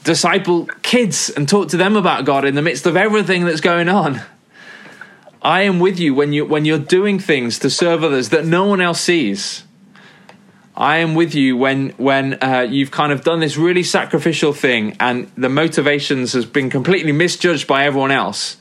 disciple 0.04 0.66
kids 0.84 1.30
and 1.30 1.48
talk 1.48 1.70
to 1.70 1.78
them 1.78 1.96
about 1.96 2.26
God 2.26 2.46
in 2.46 2.56
the 2.56 2.62
midst 2.62 2.86
of 2.86 2.96
everything 2.96 3.46
that's 3.46 3.62
going 3.62 3.90
on. 3.90 4.22
I 5.42 5.64
am 5.64 5.80
with 5.80 6.00
you 6.00 6.14
when 6.14 6.34
you 6.34 6.46
when 6.46 6.66
you're 6.66 6.78
doing 6.78 7.20
things 7.20 7.60
to 7.60 7.70
serve 7.70 8.04
others 8.04 8.30
that 8.30 8.46
no 8.46 8.66
one 8.66 8.80
else 8.80 9.02
sees. 9.02 9.64
I 10.76 10.98
am 10.98 11.16
with 11.16 11.36
you 11.36 11.58
when 11.58 11.90
when 11.92 12.42
uh, 12.42 12.62
you've 12.62 12.92
kind 12.92 13.12
of 13.12 13.24
done 13.24 13.40
this 13.40 13.58
really 13.58 13.84
sacrificial 13.84 14.54
thing 14.54 14.96
and 15.00 15.30
the 15.36 15.50
motivations 15.50 16.34
has 16.34 16.46
been 16.46 16.70
completely 16.70 17.12
misjudged 17.12 17.68
by 17.68 17.86
everyone 17.86 18.12
else. 18.12 18.58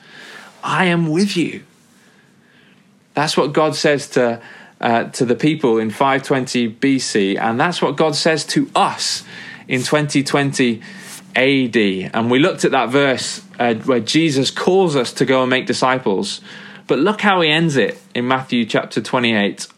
I 0.63 0.87
am 0.87 1.09
with 1.09 1.37
you. 1.37 1.63
That's 3.15 3.37
what 3.37 3.53
God 3.53 3.77
says 3.77 4.09
to 4.11 4.43
uh, 4.81 5.05
to 5.05 5.25
the 5.25 5.37
people 5.37 5.79
in 5.79 5.91
520 5.91 6.75
BC, 6.75 7.39
and 7.39 7.61
that's 7.61 7.83
what 7.83 7.97
God 7.97 8.17
says 8.17 8.45
to 8.47 8.71
us 8.75 9.25
in 9.69 9.83
2020 9.83 10.81
AD. 11.37 11.77
And 11.77 12.31
we 12.31 12.39
looked 12.39 12.65
at 12.65 12.73
that 12.73 12.89
verse 12.89 13.43
uh, 13.59 13.75
where 13.75 14.01
Jesus 14.01 14.51
calls 14.51 14.97
us 14.97 15.13
to 15.15 15.25
go 15.25 15.43
and 15.43 15.51
make 15.51 15.67
disciples. 15.67 16.41
But 16.87 16.99
look 16.99 17.21
how 17.21 17.41
he 17.41 17.51
ends 17.51 17.77
it 17.77 18.01
in 18.15 18.27
Matthew 18.27 18.65
chapter 18.65 19.01
28. 19.01 19.69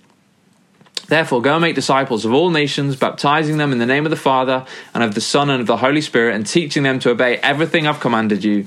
Therefore, 1.09 1.43
go 1.43 1.55
and 1.55 1.63
make 1.63 1.75
disciples 1.75 2.25
of 2.25 2.33
all 2.33 2.51
nations, 2.51 2.97
baptizing 2.97 3.59
them 3.59 3.73
in 3.73 3.79
the 3.79 3.87
name 3.87 4.07
of 4.07 4.11
the 4.11 4.17
Father, 4.17 4.65
and 4.95 5.03
of 5.03 5.15
the 5.15 5.21
Son, 5.21 5.51
and 5.51 5.61
of 5.61 5.67
the 5.67 5.79
Holy 5.79 6.01
Spirit, 6.01 6.35
and 6.35 6.47
teaching 6.47 6.83
them 6.83 6.99
to 7.01 7.11
obey 7.11 7.37
everything 7.39 7.87
I've 7.87 8.01
commanded 8.01 8.45
you. 8.45 8.67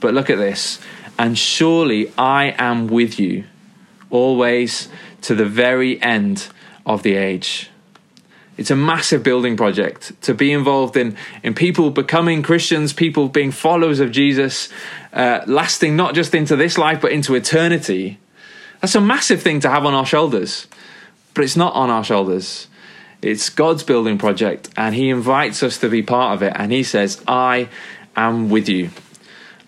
But 0.00 0.14
look 0.14 0.30
at 0.30 0.38
this. 0.38 0.80
And 1.18 1.36
surely 1.38 2.12
I 2.16 2.54
am 2.58 2.86
with 2.86 3.18
you 3.18 3.44
always 4.10 4.88
to 5.22 5.34
the 5.34 5.44
very 5.44 6.00
end 6.02 6.48
of 6.84 7.02
the 7.02 7.16
age. 7.16 7.70
It's 8.56 8.70
a 8.70 8.76
massive 8.76 9.22
building 9.22 9.56
project 9.56 10.20
to 10.22 10.32
be 10.32 10.52
involved 10.52 10.96
in, 10.96 11.16
in 11.42 11.52
people 11.52 11.90
becoming 11.90 12.42
Christians, 12.42 12.92
people 12.92 13.28
being 13.28 13.50
followers 13.50 14.00
of 14.00 14.12
Jesus, 14.12 14.70
uh, 15.12 15.40
lasting 15.46 15.94
not 15.94 16.14
just 16.14 16.34
into 16.34 16.56
this 16.56 16.78
life, 16.78 17.00
but 17.00 17.12
into 17.12 17.34
eternity. 17.34 18.18
That's 18.80 18.94
a 18.94 19.00
massive 19.00 19.42
thing 19.42 19.60
to 19.60 19.70
have 19.70 19.84
on 19.84 19.92
our 19.92 20.06
shoulders 20.06 20.68
but 21.36 21.44
it's 21.44 21.56
not 21.56 21.74
on 21.74 21.90
our 21.90 22.02
shoulders. 22.02 22.66
It's 23.20 23.50
God's 23.50 23.82
building 23.82 24.16
project, 24.16 24.70
and 24.74 24.94
He 24.94 25.10
invites 25.10 25.62
us 25.62 25.76
to 25.78 25.88
be 25.90 26.02
part 26.02 26.34
of 26.34 26.42
it. 26.42 26.54
And 26.56 26.72
He 26.72 26.82
says, 26.82 27.22
I 27.28 27.68
am 28.16 28.48
with 28.48 28.68
you. 28.68 28.90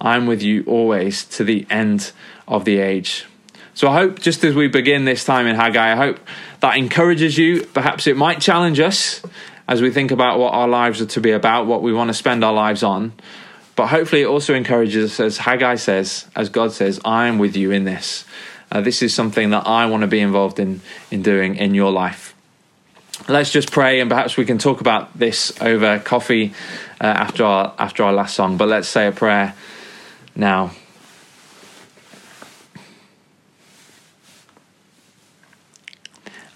I'm 0.00 0.26
with 0.26 0.42
you 0.42 0.64
always 0.66 1.24
to 1.26 1.44
the 1.44 1.66
end 1.68 2.10
of 2.46 2.64
the 2.64 2.78
age. 2.78 3.26
So 3.74 3.88
I 3.88 3.94
hope, 3.94 4.18
just 4.18 4.42
as 4.44 4.54
we 4.54 4.66
begin 4.68 5.04
this 5.04 5.24
time 5.24 5.46
in 5.46 5.56
Haggai, 5.56 5.92
I 5.92 5.96
hope 5.96 6.18
that 6.60 6.78
encourages 6.78 7.36
you. 7.36 7.64
Perhaps 7.64 8.06
it 8.06 8.16
might 8.16 8.40
challenge 8.40 8.80
us 8.80 9.22
as 9.68 9.82
we 9.82 9.90
think 9.90 10.10
about 10.10 10.38
what 10.38 10.54
our 10.54 10.68
lives 10.68 11.02
are 11.02 11.06
to 11.06 11.20
be 11.20 11.32
about, 11.32 11.66
what 11.66 11.82
we 11.82 11.92
want 11.92 12.08
to 12.08 12.14
spend 12.14 12.42
our 12.42 12.54
lives 12.54 12.82
on. 12.82 13.12
But 13.76 13.88
hopefully, 13.88 14.22
it 14.22 14.26
also 14.26 14.54
encourages 14.54 15.12
us, 15.12 15.20
as 15.20 15.36
Haggai 15.36 15.74
says, 15.74 16.26
as 16.34 16.48
God 16.48 16.72
says, 16.72 16.98
I 17.04 17.26
am 17.26 17.38
with 17.38 17.56
you 17.56 17.70
in 17.72 17.84
this. 17.84 18.24
Uh, 18.70 18.80
this 18.80 19.02
is 19.02 19.14
something 19.14 19.50
that 19.50 19.66
I 19.66 19.86
want 19.86 20.02
to 20.02 20.06
be 20.06 20.20
involved 20.20 20.58
in 20.58 20.80
in 21.10 21.22
doing 21.22 21.56
in 21.56 21.74
your 21.74 21.90
life. 21.90 22.34
Let's 23.28 23.50
just 23.50 23.72
pray, 23.72 24.00
and 24.00 24.08
perhaps 24.08 24.36
we 24.36 24.44
can 24.44 24.58
talk 24.58 24.80
about 24.80 25.18
this 25.18 25.60
over 25.60 25.98
coffee 25.98 26.52
uh, 27.00 27.04
after 27.04 27.44
our 27.44 27.74
after 27.78 28.04
our 28.04 28.12
last 28.12 28.34
song. 28.34 28.56
But 28.56 28.68
let's 28.68 28.88
say 28.88 29.06
a 29.06 29.12
prayer 29.12 29.54
now. 30.36 30.72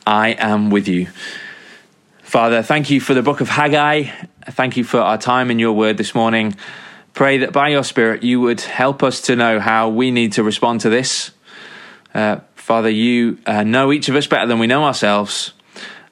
I 0.07 0.31
am 0.31 0.71
with 0.71 0.89
you. 0.89 1.09
Father, 2.23 2.63
thank 2.63 2.91
you 2.91 3.01
for 3.01 3.15
the 3.15 3.23
book 3.23 3.41
of 3.41 3.49
Haggai. 3.49 4.05
Thank 4.51 4.77
you 4.77 4.85
for 4.85 4.99
our 4.99 5.19
time 5.19 5.51
in 5.51 5.59
your 5.59 5.73
word 5.73 5.97
this 5.97 6.15
morning. 6.15 6.57
Pray 7.15 7.39
that 7.39 7.53
by 7.53 7.69
your 7.69 7.85
Spirit 7.85 8.23
you 8.23 8.41
would 8.41 8.61
help 8.63 9.03
us 9.03 9.21
to 9.23 9.37
know 9.37 9.61
how 9.61 9.89
we 9.89 10.11
need 10.11 10.33
to 10.33 10.43
respond 10.43 10.81
to 10.81 10.91
this. 10.91 11.31
Uh, 12.15 12.41
Father, 12.55 12.91
you 12.91 13.39
uh, 13.47 13.65
know 13.65 13.93
each 13.93 14.09
of 14.09 14.17
us 14.17 14.27
better 14.27 14.47
than 14.47 14.59
we 14.59 14.67
know 14.67 14.85
ourselves. 14.85 15.53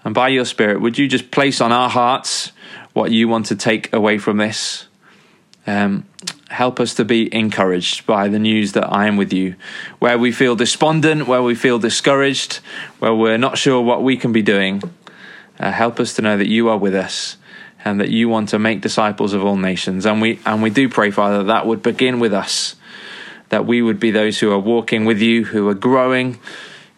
And 0.04 0.14
by 0.14 0.28
your 0.28 0.44
Spirit, 0.44 0.80
would 0.80 0.98
you 0.98 1.08
just 1.08 1.30
place 1.30 1.60
on 1.60 1.72
our 1.72 1.90
hearts 1.90 2.52
what 2.92 3.10
you 3.10 3.28
want 3.28 3.46
to 3.46 3.56
take 3.56 3.92
away 3.92 4.18
from 4.18 4.38
this? 4.38 4.86
Um, 5.66 6.06
help 6.48 6.80
us 6.80 6.94
to 6.94 7.04
be 7.04 7.32
encouraged 7.34 8.06
by 8.06 8.28
the 8.28 8.38
news 8.38 8.72
that 8.72 8.92
I 8.92 9.06
am 9.06 9.16
with 9.16 9.32
you. 9.32 9.54
Where 9.98 10.18
we 10.18 10.32
feel 10.32 10.56
despondent, 10.56 11.28
where 11.28 11.42
we 11.42 11.54
feel 11.54 11.78
discouraged, 11.78 12.56
where 12.98 13.14
we're 13.14 13.38
not 13.38 13.58
sure 13.58 13.80
what 13.80 14.02
we 14.02 14.16
can 14.16 14.32
be 14.32 14.42
doing, 14.42 14.82
uh, 15.58 15.70
help 15.70 16.00
us 16.00 16.14
to 16.14 16.22
know 16.22 16.36
that 16.36 16.48
you 16.48 16.68
are 16.68 16.78
with 16.78 16.94
us 16.94 17.36
and 17.84 18.00
that 18.00 18.10
you 18.10 18.28
want 18.28 18.48
to 18.50 18.58
make 18.58 18.80
disciples 18.80 19.32
of 19.32 19.44
all 19.44 19.56
nations. 19.56 20.06
And 20.06 20.20
we 20.20 20.40
and 20.44 20.62
we 20.62 20.70
do 20.70 20.88
pray, 20.88 21.10
Father, 21.10 21.44
that 21.44 21.66
would 21.66 21.82
begin 21.82 22.18
with 22.18 22.32
us, 22.32 22.76
that 23.50 23.66
we 23.66 23.82
would 23.82 24.00
be 24.00 24.10
those 24.10 24.40
who 24.40 24.50
are 24.50 24.58
walking 24.58 25.04
with 25.04 25.20
you, 25.20 25.44
who 25.44 25.68
are 25.68 25.74
growing, 25.74 26.38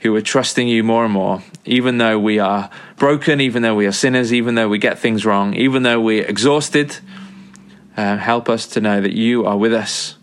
who 0.01 0.15
are 0.15 0.23
trusting 0.23 0.69
you 0.69 0.83
more 0.83 1.05
and 1.05 1.13
more, 1.13 1.43
even 1.65 1.99
though 1.99 2.19
we 2.19 2.39
are 2.39 2.71
broken, 2.97 3.41
even 3.41 3.63
though 3.63 3.75
we 3.75 3.87
are 3.87 3.93
sinners, 3.93 4.33
even 4.33 4.55
though 4.55 4.69
we 4.69 4.79
get 4.79 4.99
things 4.99 5.27
wrong, 5.27 5.55
even 5.55 5.83
though 5.83 6.01
we're 6.01 6.25
exhausted. 6.25 6.97
Uh, 7.97 8.17
help 8.17 8.49
us 8.49 8.67
to 8.67 8.81
know 8.81 9.01
that 9.01 9.13
you 9.13 9.45
are 9.45 9.57
with 9.57 9.75
us 9.75 10.17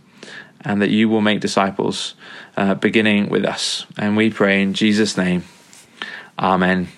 and 0.61 0.81
that 0.81 0.89
you 0.89 1.07
will 1.07 1.21
make 1.21 1.39
disciples, 1.39 2.15
uh, 2.57 2.73
beginning 2.73 3.29
with 3.29 3.45
us. 3.45 3.85
And 3.97 4.17
we 4.17 4.29
pray 4.29 4.61
in 4.61 4.73
Jesus' 4.73 5.17
name. 5.17 5.43
Amen. 6.37 6.89